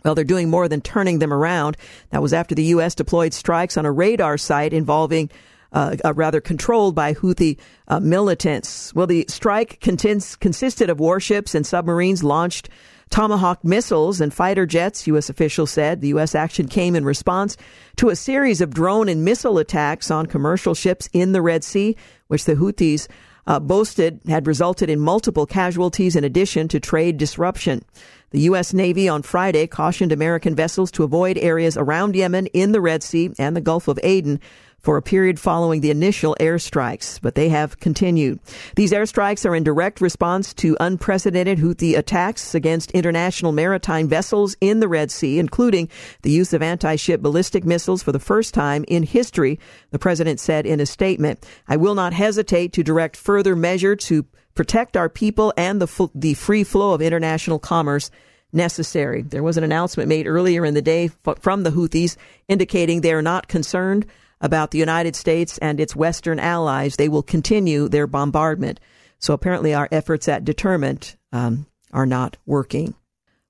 [0.04, 1.76] Well, they're doing more than turning them around.
[2.10, 2.94] That was after the U.S.
[2.94, 5.30] deployed strikes on a radar site involving
[5.72, 8.94] uh, uh, rather controlled by Houthi uh, militants.
[8.94, 12.68] Well, the strike contins- consisted of warships and submarines launched
[13.08, 15.28] Tomahawk missiles and fighter jets, U.S.
[15.28, 16.00] officials said.
[16.00, 16.34] The U.S.
[16.34, 17.56] action came in response
[17.96, 21.96] to a series of drone and missile attacks on commercial ships in the Red Sea,
[22.28, 23.08] which the Houthis
[23.46, 27.84] uh, boasted had resulted in multiple casualties in addition to trade disruption.
[28.30, 28.72] The U.S.
[28.72, 33.30] Navy on Friday cautioned American vessels to avoid areas around Yemen in the Red Sea
[33.38, 34.40] and the Gulf of Aden
[34.82, 38.40] for a period following the initial airstrikes, but they have continued.
[38.74, 44.80] These airstrikes are in direct response to unprecedented Houthi attacks against international maritime vessels in
[44.80, 45.88] the Red Sea, including
[46.22, 49.60] the use of anti-ship ballistic missiles for the first time in history,
[49.90, 51.46] the president said in a statement.
[51.68, 56.34] I will not hesitate to direct further measure to protect our people and the, the
[56.34, 58.10] free flow of international commerce
[58.52, 59.22] necessary.
[59.22, 61.10] There was an announcement made earlier in the day
[61.40, 62.16] from the Houthis
[62.48, 64.06] indicating they are not concerned
[64.42, 68.80] about the United States and its Western allies, they will continue their bombardment.
[69.18, 72.94] So apparently, our efforts at deterrent um, are not working.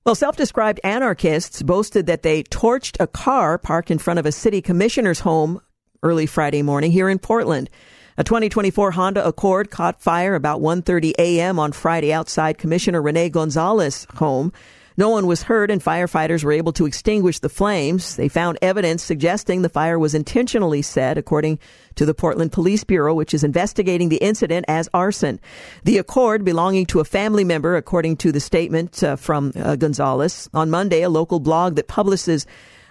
[0.05, 4.33] Well, self described anarchists boasted that they torched a car parked in front of a
[4.33, 5.61] city commissioner's home
[6.03, 7.71] early Friday morning here in Portland.
[8.19, 11.59] A 2024 Honda Accord caught fire about 1:30 a.m.
[11.59, 14.53] on Friday outside Commissioner Rene Gonzalez's home.
[14.97, 18.17] No one was hurt and firefighters were able to extinguish the flames.
[18.17, 21.59] They found evidence suggesting the fire was intentionally set, according
[21.95, 25.41] to the Portland Police Bureau, which is investigating the incident as arson.
[25.85, 30.49] The Accord belonging to a family member, according to the statement uh, from uh, Gonzalez.
[30.55, 32.47] On Monday, a local blog that publishes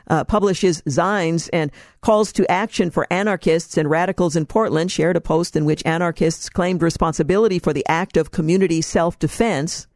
[0.07, 1.71] uh, publishes zines and
[2.01, 6.49] calls to action for anarchists and radicals in Portland shared a post in which anarchists
[6.49, 9.87] claimed responsibility for the act of community self defense.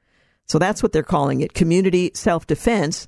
[0.48, 3.08] So that's what they're calling it community self defense.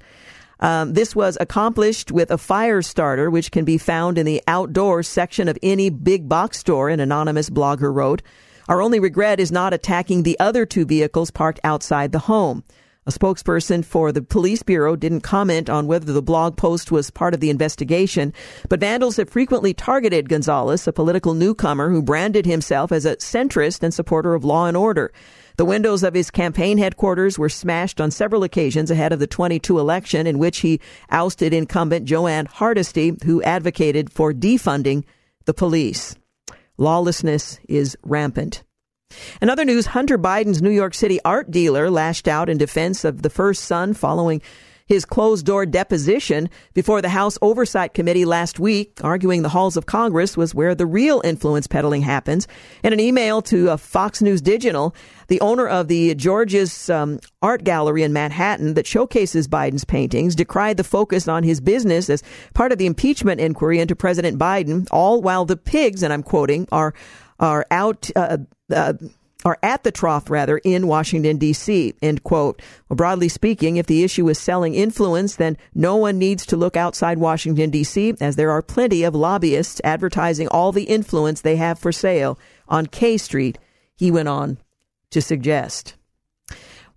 [0.59, 5.07] Um, this was accomplished with a fire starter, which can be found in the outdoors
[5.07, 8.23] section of any big box store, an anonymous blogger wrote.
[8.67, 12.63] Our only regret is not attacking the other two vehicles parked outside the home.
[13.05, 17.33] A spokesperson for the police bureau didn't comment on whether the blog post was part
[17.33, 18.33] of the investigation,
[18.67, 23.81] but vandals have frequently targeted Gonzalez, a political newcomer who branded himself as a centrist
[23.81, 25.13] and supporter of law and order.
[25.57, 29.79] The windows of his campaign headquarters were smashed on several occasions ahead of the 22
[29.79, 30.79] election in which he
[31.09, 35.03] ousted incumbent Jo Ann Hardesty, who advocated for defunding
[35.45, 36.15] the police.
[36.77, 38.63] Lawlessness is rampant.
[39.41, 43.23] In other news, Hunter Biden's New York City art dealer lashed out in defense of
[43.23, 44.43] the first son following
[44.87, 49.85] his closed door deposition before the House Oversight Committee last week, arguing the halls of
[49.85, 52.47] Congress was where the real influence peddling happens.
[52.83, 54.95] In an email to uh, Fox News Digital,
[55.27, 60.77] the owner of the George's um, Art Gallery in Manhattan that showcases Biden's paintings decried
[60.77, 62.23] the focus on his business as
[62.53, 66.67] part of the impeachment inquiry into President Biden, all while the pigs, and I'm quoting,
[66.71, 66.93] are
[67.39, 68.09] are out.
[68.15, 68.37] Uh,
[68.73, 68.93] uh,
[69.45, 71.93] are at the trough rather in Washington D.C.
[72.01, 72.61] End quote.
[72.89, 76.75] Well, broadly speaking, if the issue is selling influence, then no one needs to look
[76.75, 78.15] outside Washington D.C.
[78.19, 82.87] as there are plenty of lobbyists advertising all the influence they have for sale on
[82.87, 83.57] K Street.
[83.95, 84.57] He went on
[85.11, 85.95] to suggest.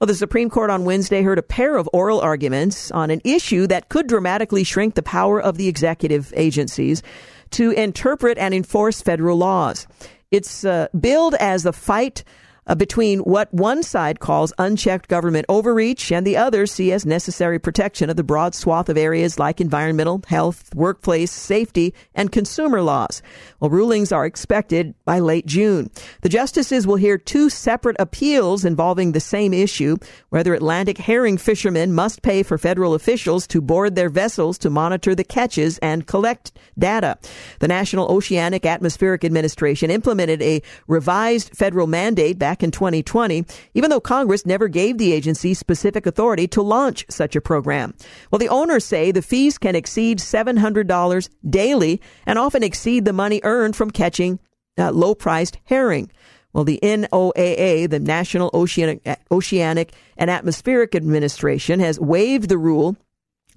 [0.01, 3.67] Well, the Supreme Court on Wednesday heard a pair of oral arguments on an issue
[3.67, 7.03] that could dramatically shrink the power of the executive agencies
[7.51, 9.87] to interpret and enforce federal laws.
[10.31, 12.23] It's uh, billed as a fight
[12.71, 17.59] Uh, between what one side calls unchecked government overreach and the other see as necessary
[17.59, 23.23] protection of the broad swath of areas like environmental, health, workplace, safety, and consumer laws.
[23.59, 25.91] Well, rulings are expected by late June.
[26.21, 29.97] The justices will hear two separate appeals involving the same issue,
[30.29, 35.17] whether Atlantic herring fishermen must pay for federal officials to board their vessels to monitor
[35.17, 37.19] the catches and collect data.
[37.59, 43.45] The National Oceanic Atmospheric Administration implemented a revised federal mandate back back in 2020,
[43.75, 47.95] even though Congress never gave the agency specific authority to launch such a program.
[48.31, 53.41] Well, the owners say the fees can exceed $700 daily and often exceed the money
[53.45, 54.39] earned from catching
[54.79, 56.11] uh, low priced herring.
[56.53, 59.01] Well, the NOAA, the National Oceanic,
[59.31, 62.97] Oceanic and Atmospheric Administration, has waived the rule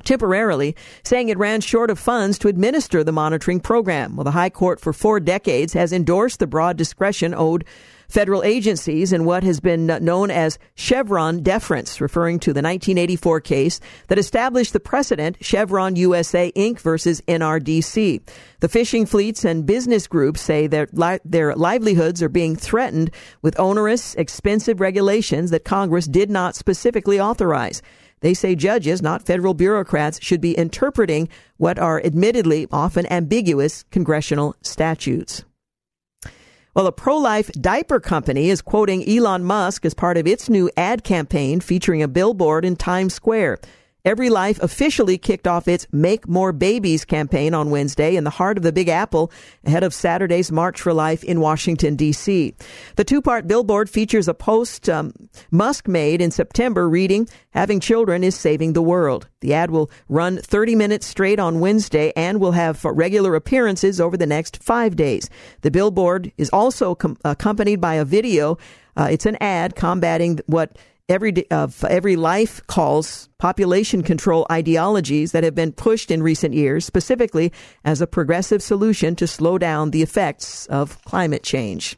[0.03, 4.15] temporarily, saying it ran short of funds to administer the monitoring program.
[4.15, 7.65] Well, the High Court for four decades has endorsed the broad discretion owed
[8.13, 13.79] federal agencies in what has been known as Chevron deference, referring to the 1984 case
[14.07, 16.79] that established the precedent Chevron USA Inc.
[16.79, 18.21] versus NRDC.
[18.59, 23.09] The fishing fleets and business groups say that li- their livelihoods are being threatened
[23.41, 27.81] with onerous, expensive regulations that Congress did not specifically authorize.
[28.19, 34.55] They say judges, not federal bureaucrats, should be interpreting what are admittedly often ambiguous congressional
[34.61, 35.45] statutes.
[36.75, 40.71] Well, a pro life diaper company is quoting Elon Musk as part of its new
[40.75, 43.59] ad campaign featuring a billboard in Times Square.
[44.05, 48.57] Every Life officially kicked off its Make More Babies campaign on Wednesday in the heart
[48.57, 49.31] of the Big Apple
[49.63, 52.53] ahead of Saturday's March for Life in Washington, D.C.
[52.97, 55.13] The two part billboard features a post um,
[55.51, 59.29] Musk made in September reading, Having children is saving the world.
[59.39, 64.17] The ad will run 30 minutes straight on Wednesday and will have regular appearances over
[64.17, 65.29] the next five days.
[65.61, 68.57] The billboard is also com- accompanied by a video.
[68.97, 70.77] Uh, it's an ad combating what
[71.09, 76.53] every of uh, every life calls population control ideologies that have been pushed in recent
[76.53, 77.51] years, specifically
[77.83, 81.97] as a progressive solution to slow down the effects of climate change.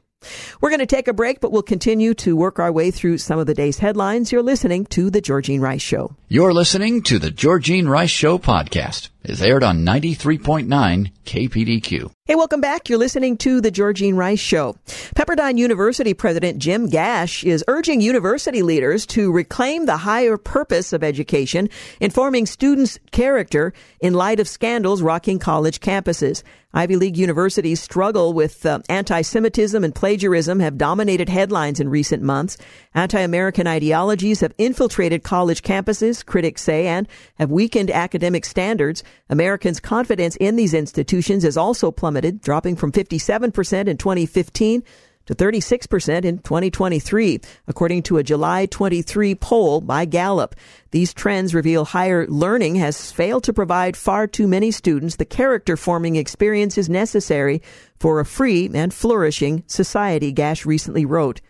[0.59, 3.39] We're going to take a break, but we'll continue to work our way through some
[3.39, 4.31] of the day's headlines.
[4.31, 6.15] You're listening to The Georgene Rice Show.
[6.27, 9.09] You're listening to The Georgene Rice Show podcast.
[9.27, 12.11] It's aired on 93.9 KPDQ.
[12.27, 12.89] Hey, welcome back.
[12.89, 14.77] You're listening to the Georgene Rice Show.
[15.15, 21.03] Pepperdine University President Jim Gash is urging university leaders to reclaim the higher purpose of
[21.03, 21.69] education,
[21.99, 26.43] informing students' character in light of scandals rocking college campuses.
[26.73, 32.57] Ivy League universities struggle with uh, anti-Semitism and plagiarism have dominated headlines in recent months.
[32.93, 39.03] Anti-American ideologies have infiltrated college campuses, critics say, and have weakened academic standards.
[39.29, 44.83] Americans' confidence in these institutions has also plummeted, dropping from 57% in 2015
[45.25, 50.55] to 36% in 2023, according to a July 23 poll by Gallup.
[50.91, 55.77] These trends reveal higher learning has failed to provide far too many students the character
[55.77, 57.61] forming experiences necessary
[57.99, 61.41] for a free and flourishing society, Gash recently wrote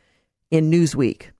[0.51, 1.32] in Newsweek.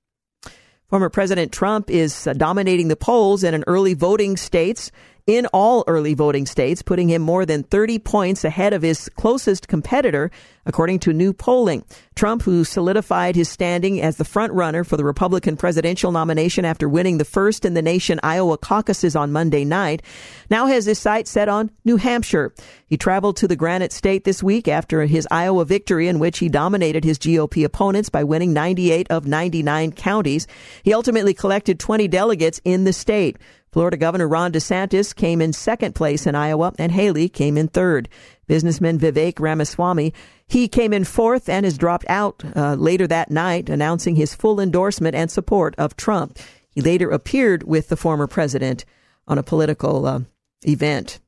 [0.89, 4.91] Former President Trump is dominating the polls in an early voting states
[5.28, 9.67] in all early voting states, putting him more than 30 points ahead of his closest
[9.67, 10.30] competitor,
[10.67, 11.84] according to new polling.
[12.13, 16.88] Trump, who solidified his standing as the front runner for the Republican presidential nomination after
[16.88, 20.03] winning the first in the nation Iowa caucuses on Monday night,
[20.51, 22.53] now has his sights set on New Hampshire.
[22.86, 26.49] He traveled to the Granite State this week after his Iowa victory in which he
[26.49, 30.45] dominated his GOP opponents by winning 98 of 99 counties.
[30.84, 33.38] He ultimately collected 20 delegates in the state.
[33.76, 38.07] Florida Governor Ron DeSantis came in second place in Iowa, and Haley came in third.
[38.47, 40.13] Businessman Vivek Ramaswamy,
[40.47, 44.61] he came in fourth and has dropped out uh, later that night, announcing his full
[44.61, 46.39] endorsement and support of Trump.
[46.69, 48.86] He later appeared with the former president
[49.28, 50.21] on a political uh,
[50.65, 51.19] event.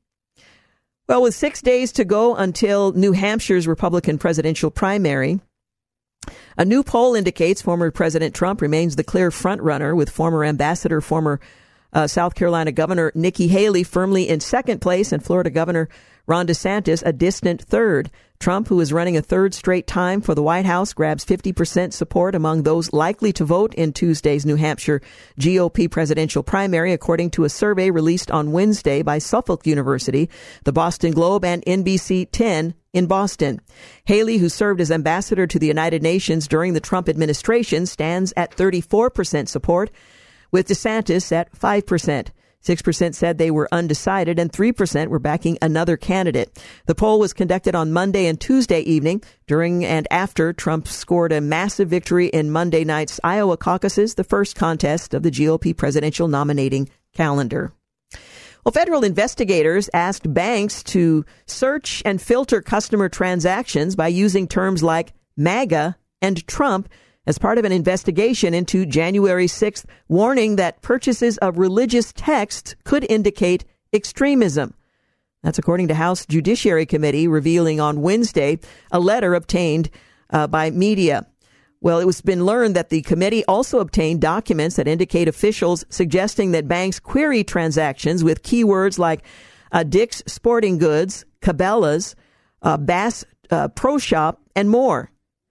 [1.06, 5.38] Well, with six days to go until New Hampshire's Republican presidential primary,
[6.56, 11.40] a new poll indicates former President Trump remains the clear frontrunner, with former ambassador, former
[11.92, 15.88] uh, South Carolina Governor Nikki Haley firmly in second place, and Florida Governor
[16.26, 18.10] Ron DeSantis a distant third.
[18.38, 22.36] Trump, who is running a third straight time for the White House, grabs 50% support
[22.36, 25.00] among those likely to vote in Tuesday's New Hampshire
[25.40, 30.30] GOP presidential primary, according to a survey released on Wednesday by Suffolk University,
[30.64, 33.60] the Boston Globe, and NBC 10 in Boston.
[34.04, 38.56] Haley, who served as ambassador to the United Nations during the Trump administration, stands at
[38.56, 39.90] 34% support
[40.50, 42.28] with DeSantis at 5%.
[42.62, 46.50] 6% said they were undecided and 3% were backing another candidate.
[46.86, 51.40] The poll was conducted on Monday and Tuesday evening during and after Trump scored a
[51.40, 56.88] massive victory in Monday night's Iowa caucuses, the first contest of the GOP presidential nominating
[57.14, 57.72] calendar.
[58.64, 65.12] Well, federal investigators asked banks to search and filter customer transactions by using terms like
[65.36, 66.88] MAGA and Trump
[67.28, 73.04] as part of an investigation into January 6th, warning that purchases of religious texts could
[73.10, 74.72] indicate extremism.
[75.42, 78.58] That's according to House Judiciary Committee revealing on Wednesday
[78.90, 79.90] a letter obtained
[80.30, 81.26] uh, by media.
[81.82, 86.52] Well, it was been learned that the committee also obtained documents that indicate officials suggesting
[86.52, 89.22] that banks query transactions with keywords like
[89.70, 92.16] uh, Dick's Sporting Goods, Cabela's,
[92.62, 95.10] uh, Bass uh, Pro Shop, and more.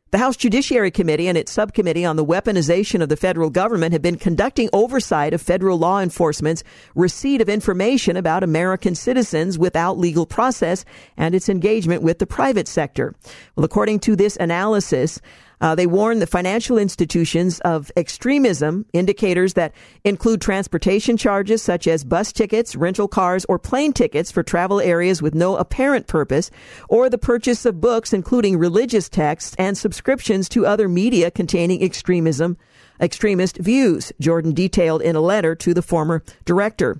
[0.09, 4.01] The House Judiciary Committee and its subcommittee on the weaponization of the federal government have
[4.01, 6.63] been conducting oversight of federal law enforcement's
[6.95, 10.85] receipt of information about American citizens without legal process
[11.17, 13.15] and its engagement with the private sector.
[13.57, 15.19] Well, according to this analysis,
[15.59, 22.03] Uh, they warn the financial institutions of extremism indicators that include transportation charges such as
[22.03, 26.51] bus tickets, rental cars, or plane tickets for travel areas with no apparent purpose,
[26.89, 32.57] or the purchase of books including religious texts and subscriptions to other media containing extremism,
[32.99, 34.11] extremist views.
[34.19, 36.97] Jordan detailed in a letter to the former director,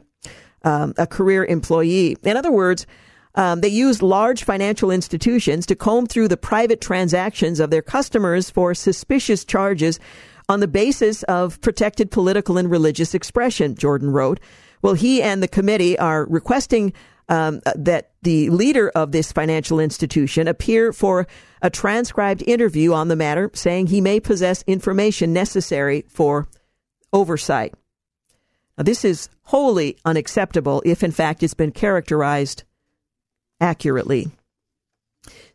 [0.63, 2.17] um, a career employee.
[2.23, 2.87] In other words,
[3.37, 8.49] um, they used large financial institutions to comb through the private transactions of their customers
[8.49, 9.99] for suspicious charges
[10.49, 14.39] on the basis of protected political and religious expression, Jordan wrote.
[14.81, 16.93] Well, he and the committee are requesting
[17.29, 21.27] um, that the leader of this financial institution appear for
[21.61, 26.47] a transcribed interview on the matter, saying he may possess information necessary for
[27.13, 27.75] oversight.
[28.77, 32.63] Now, this is wholly unacceptable if, in fact, it's been characterized
[33.59, 34.31] accurately.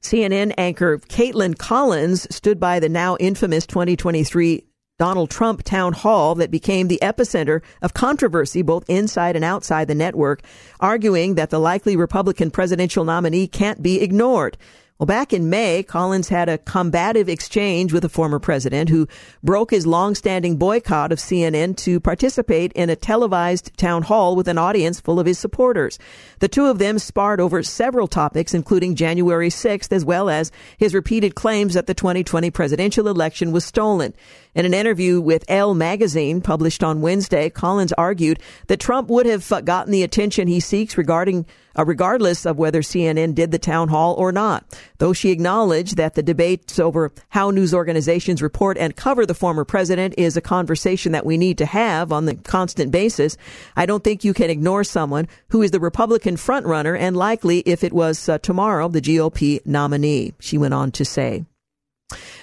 [0.00, 4.64] CNN anchor Kaitlan Collins stood by the now infamous 2023
[4.98, 9.94] Donald Trump town hall that became the epicenter of controversy both inside and outside the
[9.94, 10.42] network,
[10.80, 14.56] arguing that the likely Republican presidential nominee can't be ignored.
[15.02, 19.08] Well, back in May, Collins had a combative exchange with a former president who
[19.42, 24.58] broke his long-standing boycott of CNN to participate in a televised town hall with an
[24.58, 25.98] audience full of his supporters.
[26.38, 30.94] The two of them sparred over several topics, including January 6th, as well as his
[30.94, 34.14] repeated claims that the 2020 presidential election was stolen.
[34.54, 39.48] In an interview with Elle magazine published on Wednesday, Collins argued that Trump would have
[39.64, 41.46] gotten the attention he seeks regarding
[41.78, 44.66] uh, regardless of whether CNN did the town hall or not.
[44.98, 49.64] Though she acknowledged that the debates over how news organizations report and cover the former
[49.64, 53.38] president is a conversation that we need to have on the constant basis,
[53.74, 57.82] I don't think you can ignore someone who is the Republican frontrunner and likely, if
[57.82, 61.46] it was uh, tomorrow, the GOP nominee, she went on to say.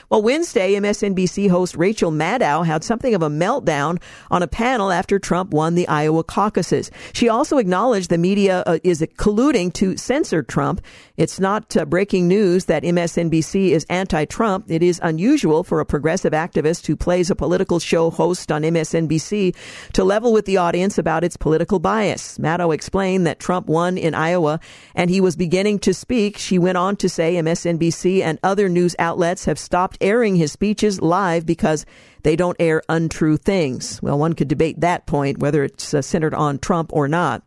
[0.09, 4.01] Well, Wednesday, MSNBC host Rachel Maddow had something of a meltdown
[4.31, 6.89] on a panel after Trump won the Iowa caucuses.
[7.13, 10.81] She also acknowledged the media uh, is colluding to censor Trump.
[11.15, 14.65] It's not uh, breaking news that MSNBC is anti-Trump.
[14.71, 19.55] It is unusual for a progressive activist who plays a political show host on MSNBC
[19.93, 22.39] to level with the audience about its political bias.
[22.39, 24.59] Maddow explained that Trump won in Iowa
[24.95, 26.39] and he was beginning to speak.
[26.39, 31.01] She went on to say MSNBC and other news outlets have stopped airing his speeches
[31.01, 31.85] live because
[32.23, 34.01] they don't air untrue things.
[34.01, 37.43] Well, one could debate that point, whether it's uh, centered on Trump or not.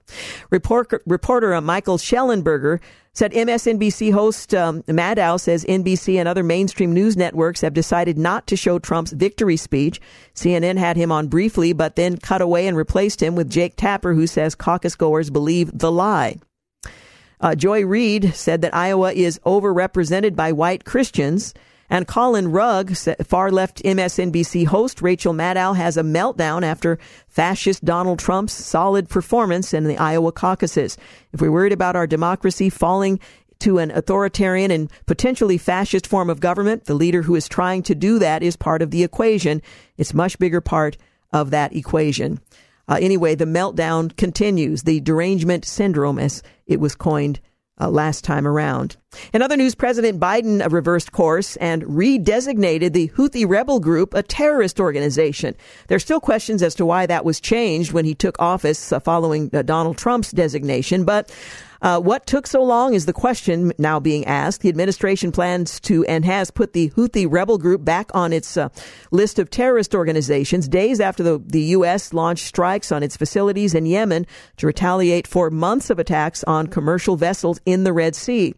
[0.51, 2.81] Report, reporter uh, Michael Shellenberger
[3.15, 8.47] said MSNBC host um, Maddow says NBC and other mainstream news networks have decided not
[8.47, 10.01] to show Trump's victory speech.
[10.35, 14.15] CNN had him on briefly, but then cut away and replaced him with Jake Tapper,
[14.15, 16.39] who says caucus goers believe the lie.
[17.39, 21.53] Uh, Joy Reid said that Iowa is overrepresented by white Christians.
[21.93, 28.19] And Colin Rugg, far left MSNBC host Rachel Maddow, has a meltdown after fascist Donald
[28.19, 30.97] Trump's solid performance in the Iowa caucuses.
[31.35, 33.21] If we're worried about our democracy falling
[33.59, 37.95] to an authoritarian and potentially fascist form of government, the leader who is trying to
[37.95, 39.61] do that is part of the equation.
[39.99, 40.97] It's much bigger part
[41.31, 42.41] of that equation.
[42.89, 47.39] Uh, anyway, the meltdown continues, the derangement syndrome, as it was coined
[47.81, 48.97] uh, last time around.
[49.33, 54.81] In other news, President Biden reversed course and redesignated the Houthi rebel group a terrorist
[54.81, 55.55] organization.
[55.89, 59.01] There are still questions as to why that was changed when he took office uh,
[59.01, 61.31] following uh, Donald Trump's designation, but
[61.83, 64.63] uh, what took so long is the question now being asked.
[64.63, 68.69] The administration plans to and has put the Houthi rebel group back on its uh,
[69.11, 72.15] list of terrorist organizations days after the, the U.S.
[72.15, 74.27] launched strikes on its facilities in Yemen
[74.57, 78.55] to retaliate for months of attacks on commercial vessels in the Red Sea.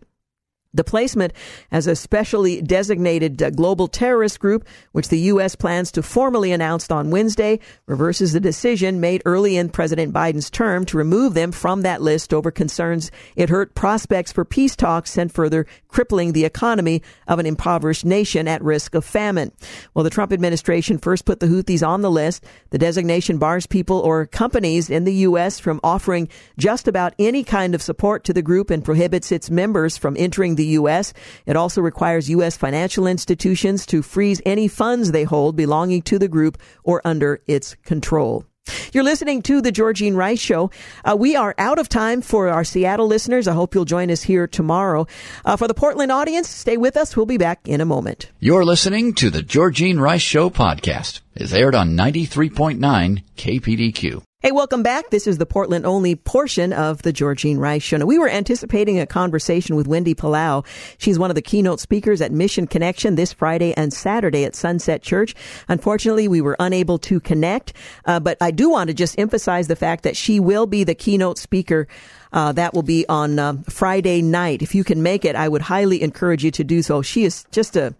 [0.74, 1.32] The placement
[1.70, 5.54] as a specially designated uh, global terrorist group, which the U.S.
[5.54, 10.84] plans to formally announce on Wednesday, reverses the decision made early in President Biden's term
[10.86, 15.32] to remove them from that list over concerns it hurt prospects for peace talks and
[15.32, 19.52] further crippling the economy of an impoverished nation at risk of famine.
[19.94, 22.44] Well, the Trump administration first put the Houthis on the list.
[22.70, 25.58] The designation bars people or companies in the U.S.
[25.58, 29.96] from offering just about any kind of support to the group and prohibits its members
[29.96, 31.12] from entering the the U.S.
[31.44, 32.56] It also requires U.S.
[32.56, 37.74] financial institutions to freeze any funds they hold belonging to the group or under its
[37.84, 38.46] control.
[38.92, 40.70] You're listening to the Georgene Rice Show.
[41.04, 43.46] Uh, we are out of time for our Seattle listeners.
[43.46, 45.06] I hope you'll join us here tomorrow.
[45.44, 47.14] Uh, for the Portland audience, stay with us.
[47.14, 48.30] We'll be back in a moment.
[48.40, 51.20] You're listening to the Georgene Rice Show podcast.
[51.34, 54.22] It's aired on 93.9 KPDQ.
[54.44, 55.08] Hey, welcome back.
[55.08, 57.96] This is the Portland only portion of the Georgene Rice Show.
[57.96, 60.66] Now, we were anticipating a conversation with Wendy Palau.
[60.98, 65.00] She's one of the keynote speakers at Mission Connection this Friday and Saturday at Sunset
[65.00, 65.34] Church.
[65.68, 67.72] Unfortunately, we were unable to connect,
[68.04, 70.94] uh, but I do want to just emphasize the fact that she will be the
[70.94, 71.88] keynote speaker
[72.34, 74.60] uh, that will be on uh, Friday night.
[74.60, 77.00] If you can make it, I would highly encourage you to do so.
[77.00, 77.94] She is just a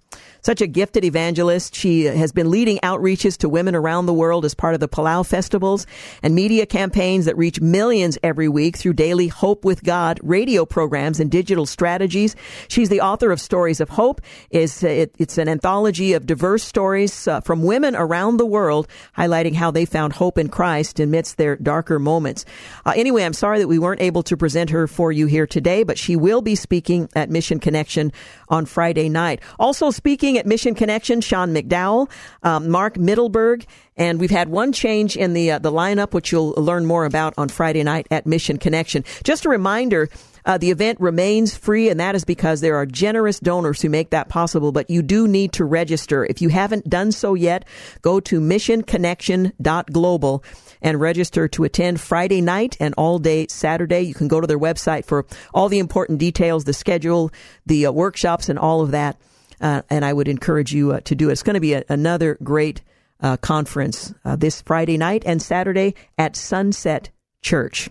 [0.45, 1.75] such a gifted evangelist.
[1.75, 5.27] She has been leading outreaches to women around the world as part of the Palau
[5.27, 5.87] festivals
[6.23, 11.19] and media campaigns that reach millions every week through daily Hope with God radio programs
[11.19, 12.37] and digital strategies.
[12.69, 14.21] She's the author of Stories of Hope.
[14.51, 18.87] Is it's an anthology of diverse stories uh, from women around the world,
[19.17, 22.45] highlighting how they found hope in Christ amidst their darker moments.
[22.85, 25.85] Uh, anyway, I'm sorry that we weren't able to present her for you here today,
[25.85, 28.13] but she will be speaking at Mission Connection
[28.55, 29.41] on Friday night.
[29.59, 32.09] Also speaking at Mission Connection, Sean McDowell,
[32.45, 36.53] um, Mark Mittelberg, and we've had one change in the uh, the lineup, which you'll
[36.53, 39.05] learn more about on Friday night at Mission Connection.
[39.25, 40.09] Just a reminder.
[40.47, 44.11] Uh, the event remains free, and that is because there are generous donors who make
[44.11, 44.73] that possible.
[44.73, 46.27] But you do need to register.
[46.27, 47.65] If you haven't done so yet,
[48.03, 50.45] go to missionconnection.global
[50.85, 54.03] and register to attend Friday night and all day Saturday.
[54.03, 57.33] You can go to their website for all the important details, the schedule,
[57.67, 59.17] the uh, workshops, and all of that.
[59.61, 61.33] Uh, and I would encourage you uh, to do it.
[61.33, 62.83] It's going to be a, another great
[63.21, 67.09] uh, conference uh, this Friday night and Saturday at Sunset
[67.41, 67.89] Church.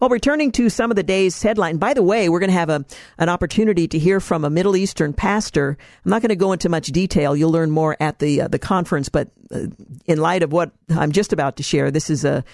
[0.00, 1.76] Well, returning to some of the day's headline.
[1.76, 2.84] By the way, we're going to have a,
[3.18, 5.78] an opportunity to hear from a Middle Eastern pastor.
[6.04, 7.36] I'm not going to go into much detail.
[7.36, 9.08] You'll learn more at the uh, the conference.
[9.08, 9.66] But uh,
[10.06, 12.44] in light of what I'm just about to share, this is a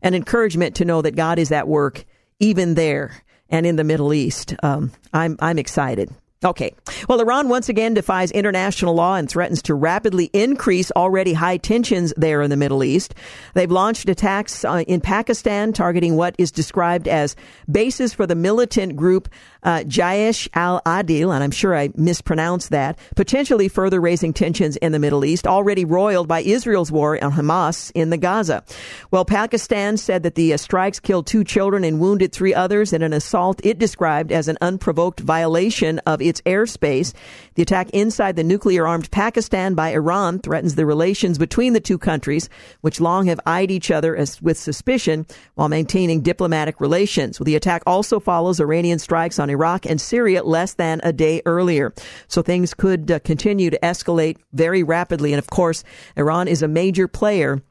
[0.00, 2.06] an encouragement to know that God is at work
[2.40, 4.54] even there and in the Middle East.
[4.62, 6.10] Um, I'm I'm excited.
[6.44, 6.74] Okay.
[7.08, 12.12] Well, Iran once again defies international law and threatens to rapidly increase already high tensions
[12.16, 13.14] there in the Middle East.
[13.54, 17.36] They've launched attacks uh, in Pakistan targeting what is described as
[17.70, 19.28] bases for the militant group
[19.62, 24.98] uh, Jaish al-Adil, and I'm sure I mispronounced that, potentially further raising tensions in the
[24.98, 28.64] Middle East, already roiled by Israel's war on Hamas in the Gaza.
[29.12, 33.02] Well, Pakistan said that the uh, strikes killed two children and wounded three others in
[33.02, 37.12] an assault it described as an unprovoked violation of its airspace.
[37.54, 41.98] The attack inside the nuclear armed Pakistan by Iran threatens the relations between the two
[41.98, 42.48] countries,
[42.80, 47.38] which long have eyed each other as, with suspicion while maintaining diplomatic relations.
[47.38, 51.42] Well, the attack also follows Iranian strikes on Iraq and Syria less than a day
[51.44, 51.92] earlier.
[52.28, 55.32] So things could uh, continue to escalate very rapidly.
[55.32, 55.84] And of course,
[56.16, 57.62] Iran is a major player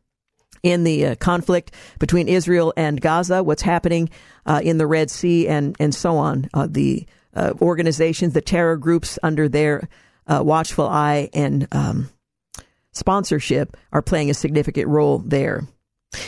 [0.63, 4.09] in the uh, conflict between Israel and Gaza, what's happening
[4.45, 6.49] uh, in the Red Sea, and and so on.
[6.53, 9.87] Uh, the uh, organizations, the terror groups under their
[10.27, 12.09] uh, watchful eye and um,
[12.91, 15.63] sponsorship are playing a significant role there.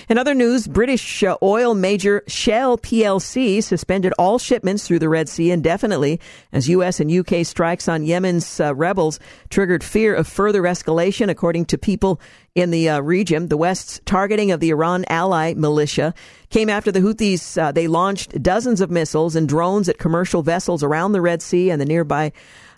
[0.07, 5.27] In other news, British uh, oil major Shell PLC suspended all shipments through the Red
[5.27, 6.19] Sea indefinitely
[6.51, 6.99] as U.S.
[6.99, 7.43] and U.K.
[7.43, 9.19] strikes on Yemen's uh, rebels
[9.49, 12.21] triggered fear of further escalation, according to people
[12.55, 13.47] in the uh, region.
[13.47, 16.13] The West's targeting of the Iran ally militia
[16.49, 17.61] came after the Houthis.
[17.61, 21.69] Uh, they launched dozens of missiles and drones at commercial vessels around the Red Sea
[21.69, 22.31] and the nearby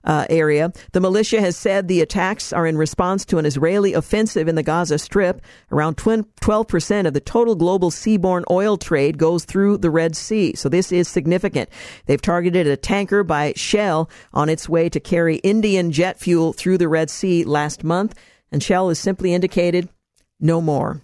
[0.06, 0.72] uh, area.
[0.92, 4.64] The militia has said the attacks are in response to an Israeli offensive in the
[4.64, 5.42] Gaza Strip.
[5.72, 10.56] Around 12% of the total global seaborne oil trade goes through the Red Sea.
[10.56, 11.70] So this is significant.
[12.06, 16.78] They've targeted a tanker by Shell on its way to carry Indian jet fuel through
[16.78, 18.16] the Red Sea last month.
[18.52, 19.90] And Shell has simply indicated
[20.40, 21.02] no more.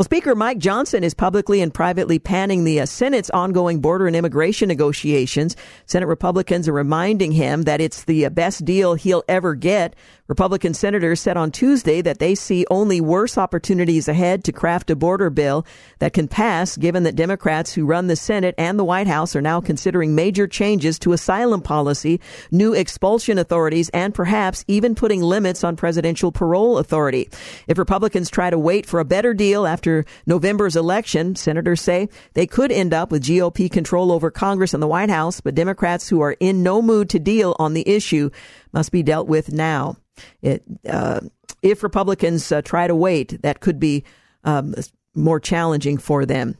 [0.00, 4.16] Well, Speaker Mike Johnson is publicly and privately panning the uh, Senate's ongoing border and
[4.16, 5.56] immigration negotiations.
[5.84, 9.94] Senate Republicans are reminding him that it's the uh, best deal he'll ever get.
[10.26, 14.96] Republican senators said on Tuesday that they see only worse opportunities ahead to craft a
[14.96, 15.66] border bill
[15.98, 19.42] that can pass, given that Democrats who run the Senate and the White House are
[19.42, 22.20] now considering major changes to asylum policy,
[22.50, 27.28] new expulsion authorities, and perhaps even putting limits on presidential parole authority.
[27.66, 29.89] If Republicans try to wait for a better deal after
[30.26, 34.86] November's election, senators say they could end up with GOP control over Congress and the
[34.86, 38.30] White House, but Democrats who are in no mood to deal on the issue
[38.72, 39.96] must be dealt with now.
[40.42, 41.20] It, uh,
[41.62, 44.04] if Republicans uh, try to wait, that could be
[44.44, 44.74] um,
[45.14, 46.56] more challenging for them.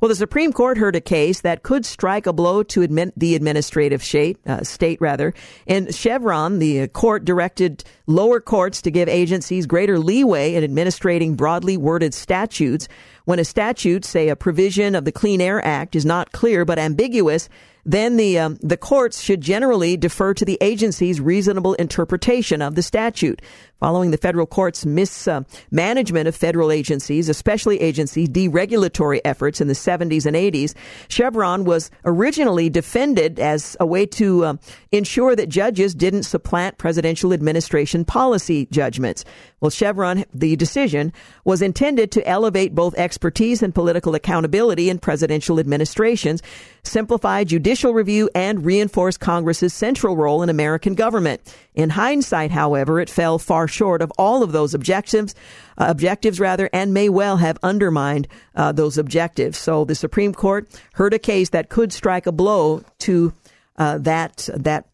[0.00, 4.02] Well, the Supreme Court heard a case that could strike a blow to the administrative
[4.02, 5.32] state, uh, state rather.
[5.64, 11.76] In Chevron, the court directed lower courts to give agencies greater leeway in administrating broadly
[11.76, 12.88] worded statutes.
[13.26, 16.80] When a statute, say a provision of the Clean Air Act, is not clear but
[16.80, 17.48] ambiguous,
[17.84, 22.82] then the um, the courts should generally defer to the agency's reasonable interpretation of the
[22.82, 23.40] statute.
[23.80, 30.26] Following the federal court's mismanagement of federal agencies, especially agency deregulatory efforts in the 70s
[30.26, 30.74] and 80s,
[31.08, 34.54] Chevron was originally defended as a way to uh,
[34.92, 39.24] ensure that judges didn't supplant presidential administration policy judgments.
[39.60, 41.12] Well, Chevron, the decision
[41.44, 46.42] was intended to elevate both expertise and political accountability in presidential administrations,
[46.82, 51.40] simplify judicial review, and reinforce Congress's central role in American government.
[51.74, 55.34] In hindsight, however, it fell far short of all of those objectives,
[55.78, 59.58] uh, objectives rather, and may well have undermined uh, those objectives.
[59.58, 63.32] So the Supreme Court heard a case that could strike a blow to
[63.76, 64.86] uh, that that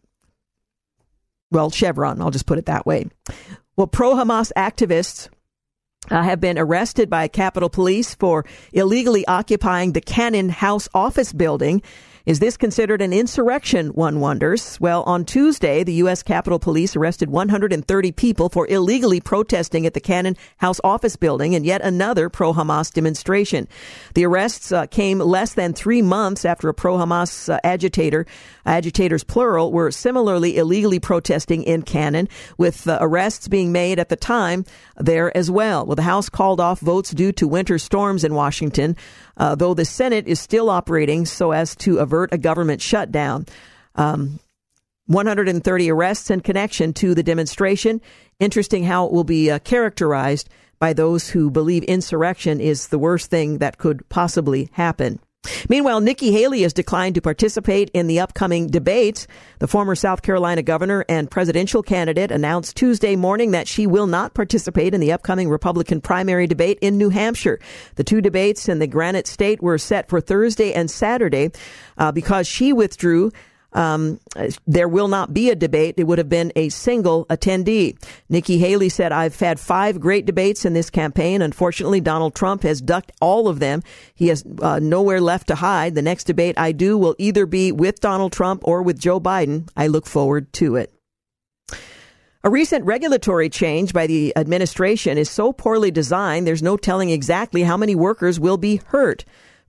[1.50, 2.20] well Chevron.
[2.20, 3.06] I'll just put it that way.
[3.76, 5.28] Well, pro Hamas activists
[6.10, 11.82] uh, have been arrested by Capitol Police for illegally occupying the Cannon House office building
[12.26, 14.80] is this considered an insurrection, one wonders?
[14.80, 16.24] Well, on Tuesday, the U.S.
[16.24, 21.62] Capitol Police arrested 130 people for illegally protesting at the Cannon House office building in
[21.62, 23.68] yet another pro Hamas demonstration.
[24.14, 28.26] The arrests uh, came less than three months after a pro Hamas uh, agitator,
[28.64, 34.16] agitators plural, were similarly illegally protesting in Cannon, with uh, arrests being made at the
[34.16, 34.64] time
[34.96, 35.86] there as well.
[35.86, 38.96] Well, the House called off votes due to winter storms in Washington
[39.36, 43.46] uh, though the Senate is still operating so as to avert a government shutdown.
[43.94, 44.40] Um,
[45.06, 48.00] 130 arrests in connection to the demonstration.
[48.40, 53.30] Interesting how it will be uh, characterized by those who believe insurrection is the worst
[53.30, 55.20] thing that could possibly happen.
[55.68, 59.26] Meanwhile, Nikki Haley has declined to participate in the upcoming debates.
[59.58, 64.34] The former South Carolina governor and presidential candidate announced Tuesday morning that she will not
[64.34, 67.58] participate in the upcoming Republican primary debate in New Hampshire.
[67.96, 71.50] The two debates in the Granite State were set for Thursday and Saturday
[71.98, 73.30] uh, because she withdrew
[73.76, 74.18] um,
[74.66, 75.94] there will not be a debate.
[75.98, 77.96] It would have been a single attendee.
[78.28, 81.42] Nikki Haley said, I've had five great debates in this campaign.
[81.42, 83.82] Unfortunately, Donald Trump has ducked all of them.
[84.14, 85.94] He has uh, nowhere left to hide.
[85.94, 89.68] The next debate I do will either be with Donald Trump or with Joe Biden.
[89.76, 90.92] I look forward to it.
[92.42, 97.64] A recent regulatory change by the administration is so poorly designed, there's no telling exactly
[97.64, 99.24] how many workers will be hurt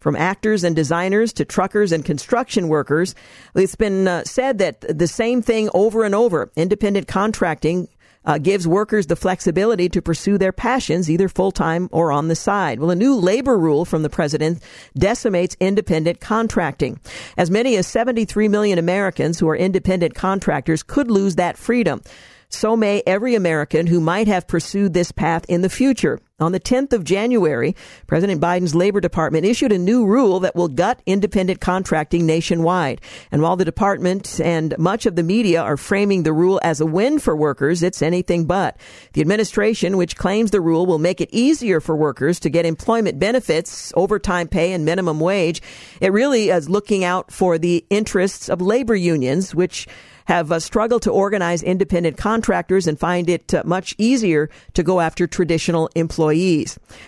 [0.08, 3.14] from actors and designers to truckers and construction workers.
[3.56, 6.50] It's been uh, said that the same thing over and over.
[6.56, 7.90] Independent contracting
[8.24, 12.36] uh, gives workers the flexibility to pursue their passions either full time or on the
[12.36, 12.80] side.
[12.80, 14.64] Well, a new labor rule from the president
[14.98, 17.02] decimates independent contracting.
[17.36, 22.02] As many as 73 million Americans who are independent contractors could lose that freedom
[22.50, 26.18] so may every American who might have pursued this path in the future.
[26.40, 27.76] On the 10th of January,
[28.06, 33.02] President Biden's Labor Department issued a new rule that will gut independent contracting nationwide.
[33.32, 36.86] And while the department and much of the media are framing the rule as a
[36.86, 38.78] win for workers, it's anything but.
[39.14, 43.18] The administration, which claims the rule will make it easier for workers to get employment
[43.18, 45.60] benefits, overtime pay, and minimum wage,
[46.02, 49.88] it really is looking out for the interests of labor unions, which
[50.28, 55.00] have uh, struggled to organize independent contractors and find it uh, much easier to go
[55.00, 56.27] after traditional employees.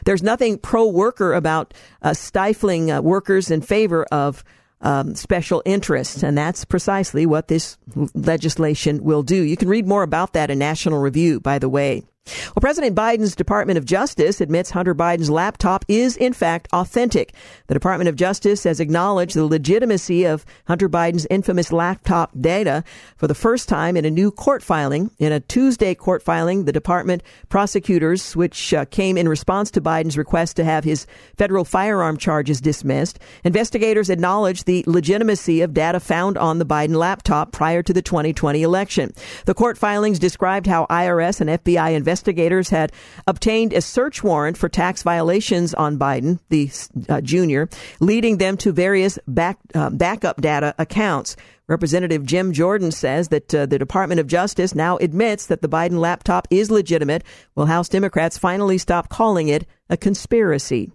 [0.06, 4.44] There's nothing pro worker about uh, stifling uh, workers in favor of
[4.82, 7.78] um, special interests, and that's precisely what this
[8.14, 9.42] legislation will do.
[9.42, 12.04] You can read more about that in National Review, by the way.
[12.48, 17.34] Well, President Biden's Department of Justice admits Hunter Biden's laptop is, in fact, authentic.
[17.68, 22.84] The Department of Justice has acknowledged the legitimacy of Hunter Biden's infamous laptop data
[23.18, 25.12] for the first time in a new court filing.
[25.20, 30.18] In a Tuesday court filing, the department prosecutors, which uh, came in response to Biden's
[30.18, 31.06] request to have his
[31.38, 37.52] federal firearm charges dismissed, investigators acknowledged the legitimacy of data found on the Biden laptop
[37.52, 39.14] prior to the 2020 election.
[39.46, 42.92] The court filings described how IRS and FBI investigators investigators had
[43.28, 46.70] obtained a search warrant for tax violations on Biden, the
[47.08, 47.70] uh, junior,
[48.02, 51.38] leading them to various back, uh, backup data accounts.
[51.68, 56.00] Representative Jim Jordan says that uh, the Department of Justice now admits that the Biden
[56.00, 57.24] laptop is legitimate,
[57.56, 60.92] will House Democrats finally stop calling it a conspiracy.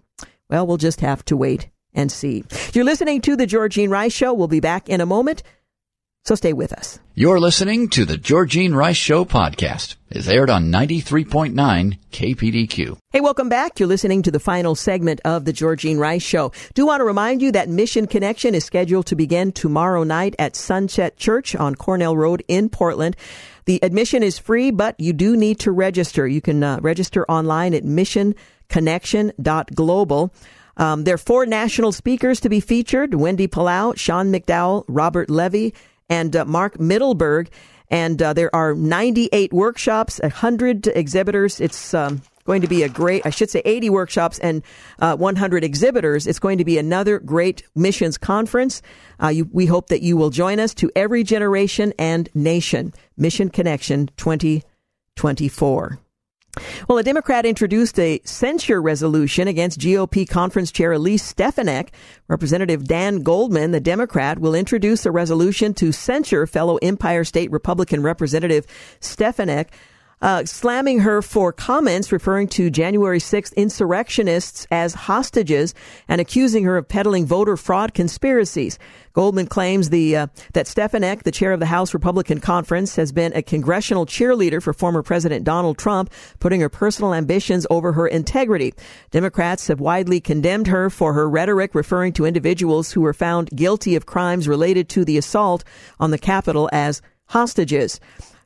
[0.47, 2.43] Well, we'll just have to wait and see.
[2.73, 4.31] You're listening to the Georgene Rice Show.
[4.33, 5.41] We'll be back in a moment.
[6.25, 6.97] So stay with us.
[7.13, 9.95] You're listening to the Georgene Rice Show podcast.
[10.09, 12.97] It's aired on 93.9 KPDQ.
[13.11, 13.79] Hey, welcome back.
[13.79, 16.51] You're listening to the final segment of the Georgene Rice Show.
[16.73, 20.55] Do want to remind you that Mission Connection is scheduled to begin tomorrow night at
[20.55, 23.15] Sunset Church on Cornell Road in Portland.
[23.65, 26.27] The admission is free, but you do need to register.
[26.27, 30.33] You can uh, register online at missionconnection.global.
[30.77, 35.75] Um, there are four national speakers to be featured Wendy Palau, Sean McDowell, Robert Levy,
[36.09, 37.49] and uh, Mark Mittelberg.
[37.89, 41.61] And uh, there are 98 workshops, 100 exhibitors.
[41.61, 44.63] It's um, going to be a great, I should say 80 workshops and
[44.99, 46.25] uh, 100 exhibitors.
[46.25, 48.81] It's going to be another great missions conference.
[49.21, 52.93] Uh, you, we hope that you will join us to every generation and nation.
[53.17, 55.99] Mission Connection 2024.
[56.87, 61.93] Well, a Democrat introduced a censure resolution against GOP conference chair Elise Stefanik.
[62.27, 68.03] Representative Dan Goldman, the Democrat, will introduce a resolution to censure fellow Empire State Republican
[68.03, 68.65] Representative
[68.99, 69.71] Stefanik
[70.21, 75.73] uh, slamming her for comments referring to January 6th insurrectionists as hostages
[76.07, 78.79] and accusing her of peddling voter fraud conspiracies.
[79.13, 83.33] Goldman claims the uh, that Stefanik, the chair of the House Republican Conference, has been
[83.33, 88.73] a congressional cheerleader for former President Donald Trump, putting her personal ambitions over her integrity.
[89.11, 93.95] Democrats have widely condemned her for her rhetoric referring to individuals who were found guilty
[93.95, 95.63] of crimes related to the assault
[95.99, 97.99] on the Capitol as hostages.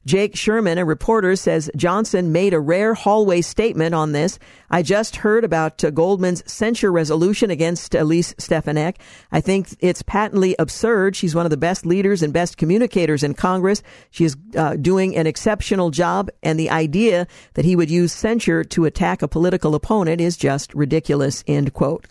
[0.05, 4.39] Jake Sherman, a reporter, says Johnson made a rare hallway statement on this.
[4.69, 8.99] I just heard about uh, Goldman's censure resolution against Elise Stefanik.
[9.31, 11.15] I think it's patently absurd.
[11.15, 13.83] She's one of the best leaders and best communicators in Congress.
[14.09, 18.63] She is uh, doing an exceptional job, and the idea that he would use censure
[18.63, 21.43] to attack a political opponent is just ridiculous.
[21.45, 22.07] End quote.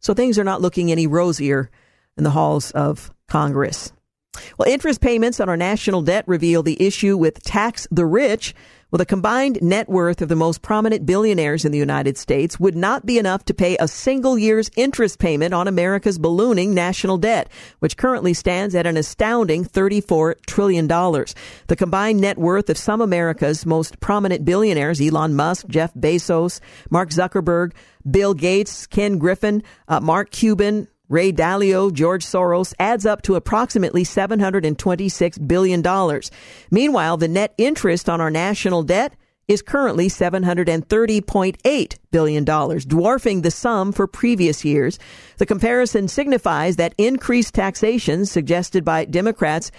[0.00, 1.70] So things are not looking any rosier
[2.16, 3.92] in the halls of Congress.
[4.58, 8.54] Well, interest payments on our national debt reveal the issue with tax the rich.
[8.90, 12.74] Well, the combined net worth of the most prominent billionaires in the United States would
[12.74, 17.50] not be enough to pay a single year's interest payment on America's ballooning national debt,
[17.80, 20.86] which currently stands at an astounding $34 trillion.
[20.86, 27.10] The combined net worth of some America's most prominent billionaires, Elon Musk, Jeff Bezos, Mark
[27.10, 27.72] Zuckerberg,
[28.10, 34.04] Bill Gates, Ken Griffin, uh, Mark Cuban, Ray Dalio, George Soros adds up to approximately
[34.04, 36.20] $726 billion.
[36.70, 39.14] Meanwhile, the net interest on our national debt
[39.48, 44.98] is currently $730.8 billion, dwarfing the sum for previous years.
[45.38, 49.70] The comparison signifies that increased taxation suggested by Democrats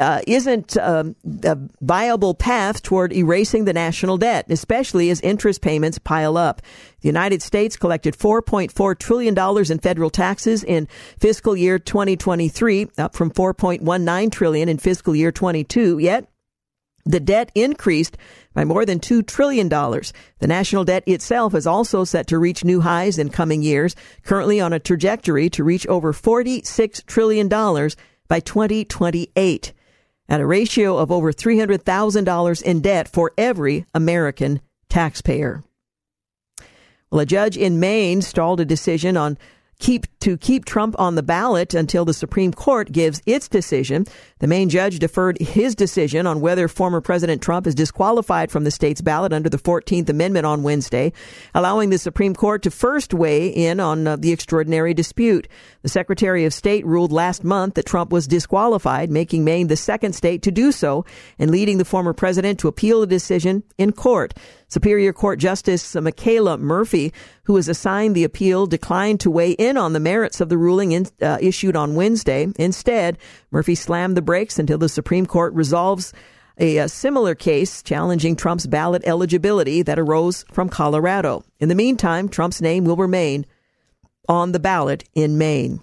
[0.00, 5.98] uh, isn't um, a viable path toward erasing the national debt, especially as interest payments
[5.98, 6.62] pile up.
[7.00, 9.36] The United States collected $4.4 trillion
[9.70, 10.86] in federal taxes in
[11.18, 15.98] fiscal year 2023, up from 4.19 trillion in fiscal year 22.
[15.98, 16.28] Yet,
[17.04, 18.16] the debt increased
[18.54, 19.68] by more than $2 trillion.
[19.68, 20.12] The
[20.46, 24.72] national debt itself is also set to reach new highs in coming years, currently on
[24.72, 29.72] a trajectory to reach over $46 trillion by 2028
[30.28, 35.62] at a ratio of over $300,000 in debt for every American taxpayer.
[37.10, 39.38] Well, a judge in Maine stalled a decision on
[39.78, 44.06] keep to keep Trump on the ballot until the Supreme Court gives its decision.
[44.40, 48.70] The Maine judge deferred his decision on whether former President Trump is disqualified from the
[48.70, 51.12] state's ballot under the 14th Amendment on Wednesday,
[51.54, 55.46] allowing the Supreme Court to first weigh in on uh, the extraordinary dispute.
[55.82, 60.14] The Secretary of State ruled last month that Trump was disqualified, making Maine the second
[60.14, 61.04] state to do so
[61.38, 64.34] and leading the former president to appeal the decision in court.
[64.68, 67.12] Superior Court Justice Michaela Murphy,
[67.44, 70.92] who was assigned the appeal, declined to weigh in on the merits of the ruling
[70.92, 72.46] in, uh, issued on Wednesday.
[72.58, 73.18] Instead,
[73.50, 76.12] Murphy slammed the brakes until the Supreme Court resolves
[76.60, 81.44] a, a, similar case challenging Trump's ballot eligibility that arose from Colorado.
[81.60, 83.46] In the meantime, Trump's name will remain
[84.28, 85.80] on the ballot in Maine.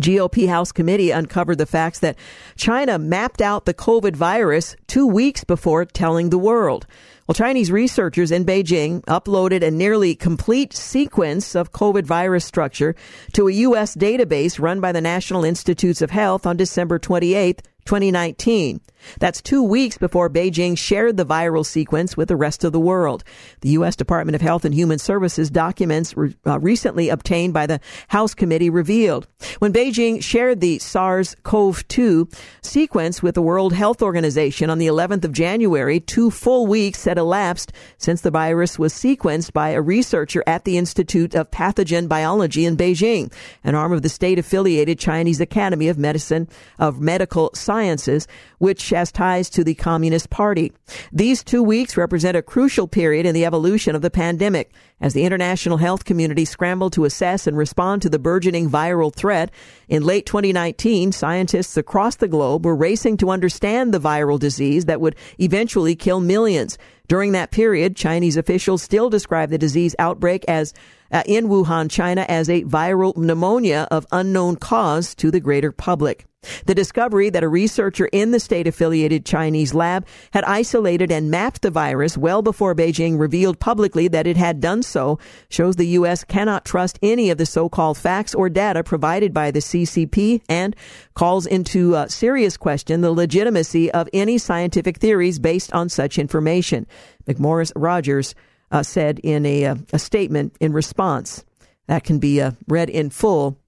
[0.00, 2.16] GOP House Committee uncovered the facts that
[2.56, 6.86] China mapped out the COVID virus two weeks before telling the world.
[7.30, 12.96] Well, Chinese researchers in Beijing uploaded a nearly complete sequence of COVID virus structure
[13.34, 13.94] to a U.S.
[13.94, 18.80] database run by the National Institutes of Health on December 28, 2019.
[19.18, 23.24] That's two weeks before Beijing shared the viral sequence with the rest of the world.
[23.60, 23.96] The U.S.
[23.96, 28.70] Department of Health and Human Services documents re- uh, recently obtained by the House committee
[28.70, 29.26] revealed
[29.58, 35.32] when Beijing shared the SARS-CoV-2 sequence with the World Health Organization on the 11th of
[35.32, 40.64] January, two full weeks had elapsed since the virus was sequenced by a researcher at
[40.64, 43.32] the Institute of Pathogen Biology in Beijing,
[43.64, 48.26] an arm of the state-affiliated Chinese Academy of Medicine of Medical Sciences,
[48.58, 50.72] which has ties to the Communist Party.
[51.12, 55.22] These two weeks represent a crucial period in the evolution of the pandemic as the
[55.22, 59.52] international health community scrambled to assess and respond to the burgeoning viral threat.
[59.88, 65.00] In late 2019, scientists across the globe were racing to understand the viral disease that
[65.00, 66.76] would eventually kill millions.
[67.06, 70.74] During that period, Chinese officials still describe the disease outbreak as
[71.12, 76.26] uh, in Wuhan, China, as a viral pneumonia of unknown cause to the greater public.
[76.64, 81.60] The discovery that a researcher in the state affiliated Chinese lab had isolated and mapped
[81.60, 85.18] the virus well before Beijing revealed publicly that it had done so
[85.50, 86.24] shows the U.S.
[86.24, 90.74] cannot trust any of the so called facts or data provided by the CCP and
[91.14, 96.86] calls into uh, serious question the legitimacy of any scientific theories based on such information.
[97.26, 98.34] McMorris Rodgers
[98.70, 101.44] uh, said in a, uh, a, statement in response.
[101.86, 103.58] That can be uh, read in full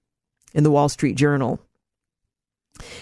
[0.54, 1.60] in the Wall Street Journal.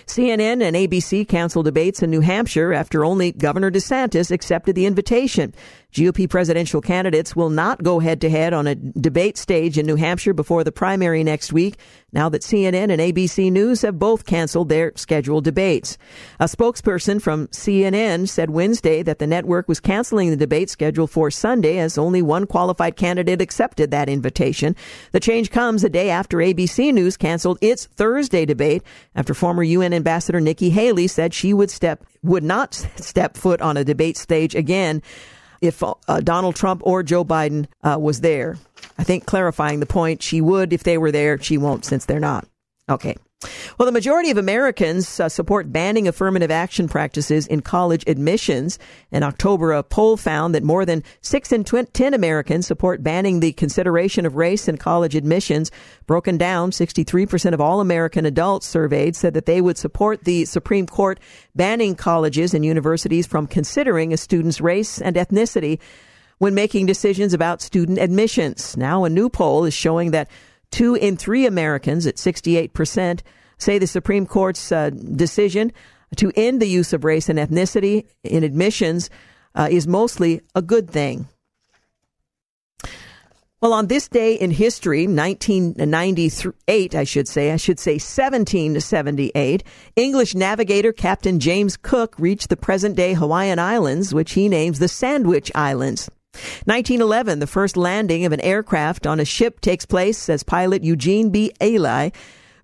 [0.06, 5.54] CNN and ABC canceled debates in New Hampshire after only Governor DeSantis accepted the invitation.
[5.92, 9.96] GOP presidential candidates will not go head to head on a debate stage in New
[9.96, 11.76] Hampshire before the primary next week,
[12.12, 15.98] now that CNN and ABC News have both canceled their scheduled debates.
[16.38, 21.30] A spokesperson from CNN said Wednesday that the network was canceling the debate scheduled for
[21.30, 24.76] Sunday as only one qualified candidate accepted that invitation.
[25.12, 28.82] The change comes a day after ABC News canceled its Thursday debate
[29.16, 33.76] after former UN Ambassador Nikki Haley said she would step would not step foot on
[33.76, 35.02] a debate stage again
[35.60, 38.58] if uh, Donald Trump or Joe Biden uh, was there.
[38.98, 41.38] I think clarifying the point, she would if they were there.
[41.40, 42.46] She won't since they're not.
[42.88, 43.16] Okay.
[43.78, 48.78] Well, the majority of Americans uh, support banning affirmative action practices in college admissions.
[49.10, 53.52] In October, a poll found that more than 6 in 10 Americans support banning the
[53.54, 55.70] consideration of race in college admissions.
[56.06, 60.86] Broken down, 63% of all American adults surveyed said that they would support the Supreme
[60.86, 61.18] Court
[61.56, 65.78] banning colleges and universities from considering a student's race and ethnicity
[66.36, 68.76] when making decisions about student admissions.
[68.76, 70.28] Now, a new poll is showing that
[70.70, 73.20] Two in three Americans, at 68%,
[73.58, 75.72] say the Supreme Court's uh, decision
[76.16, 79.10] to end the use of race and ethnicity in admissions
[79.54, 81.28] uh, is mostly a good thing.
[83.60, 89.62] Well, on this day in history, 1998, I should say, I should say 1778,
[89.96, 94.88] English navigator Captain James Cook reached the present day Hawaiian Islands, which he names the
[94.88, 96.08] Sandwich Islands.
[96.64, 101.30] 1911, the first landing of an aircraft on a ship takes place as pilot Eugene
[101.30, 101.52] B.
[101.62, 102.10] Ely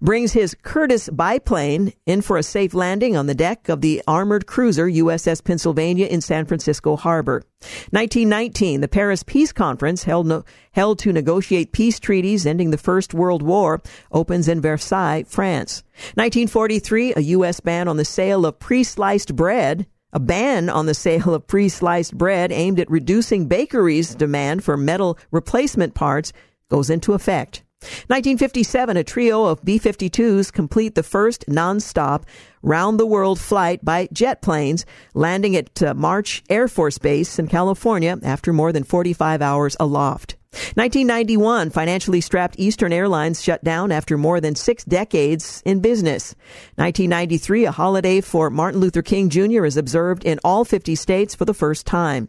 [0.01, 4.47] brings his Curtiss biplane in for a safe landing on the deck of the armored
[4.47, 7.43] cruiser USS Pennsylvania in San Francisco Harbor.
[7.91, 13.15] 1919, the Paris Peace Conference held, no, held to negotiate peace treaties ending the First
[13.15, 13.81] World War
[14.13, 15.83] opens in Versailles, France.
[16.15, 17.61] 1943, a U.S.
[17.61, 22.53] ban on the sale of pre-sliced bread a ban on the sale of pre-sliced bread
[22.53, 26.33] aimed at reducing bakeries' demand for metal replacement parts
[26.71, 27.63] goes into effect.
[28.09, 32.25] 1957, a trio of B-52s complete the first non-stop
[32.63, 38.53] round-the-world flight by jet planes, landing at uh, March Air Force Base in California after
[38.53, 40.37] more than 45 hours aloft.
[40.75, 46.35] 1991, financially strapped Eastern Airlines shut down after more than six decades in business.
[46.77, 49.65] 1993, a holiday for Martin Luther King Jr.
[49.65, 52.29] is observed in all 50 states for the first time.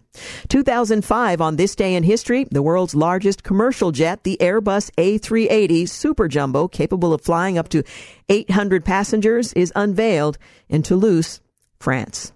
[0.50, 6.28] 2005, on this day in history, the world's largest commercial jet, the Airbus A380 Super
[6.28, 7.84] Jumbo, capable of flying up to
[8.30, 10.38] 800 passengers, is unveiled
[10.70, 11.42] in Toulouse,
[11.80, 12.34] France.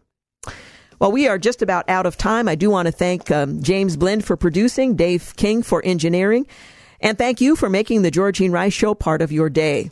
[1.02, 2.48] Well, we are just about out of time.
[2.48, 6.46] I do want to thank um, James Blend for producing, Dave King for engineering,
[7.00, 9.90] and thank you for making the Georgene Rice Show part of your day.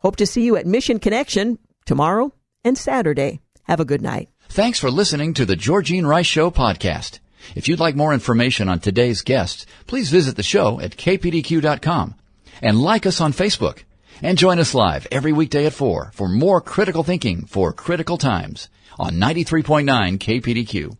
[0.00, 3.40] Hope to see you at Mission Connection tomorrow and Saturday.
[3.62, 4.28] Have a good night.
[4.50, 7.20] Thanks for listening to the Georgene Rice Show podcast.
[7.54, 12.16] If you'd like more information on today's guests, please visit the show at kpdq.com
[12.60, 13.84] and like us on Facebook.
[14.20, 18.68] And join us live every weekday at 4 for more critical thinking for critical times
[19.00, 20.99] on 93.9 KPDQ.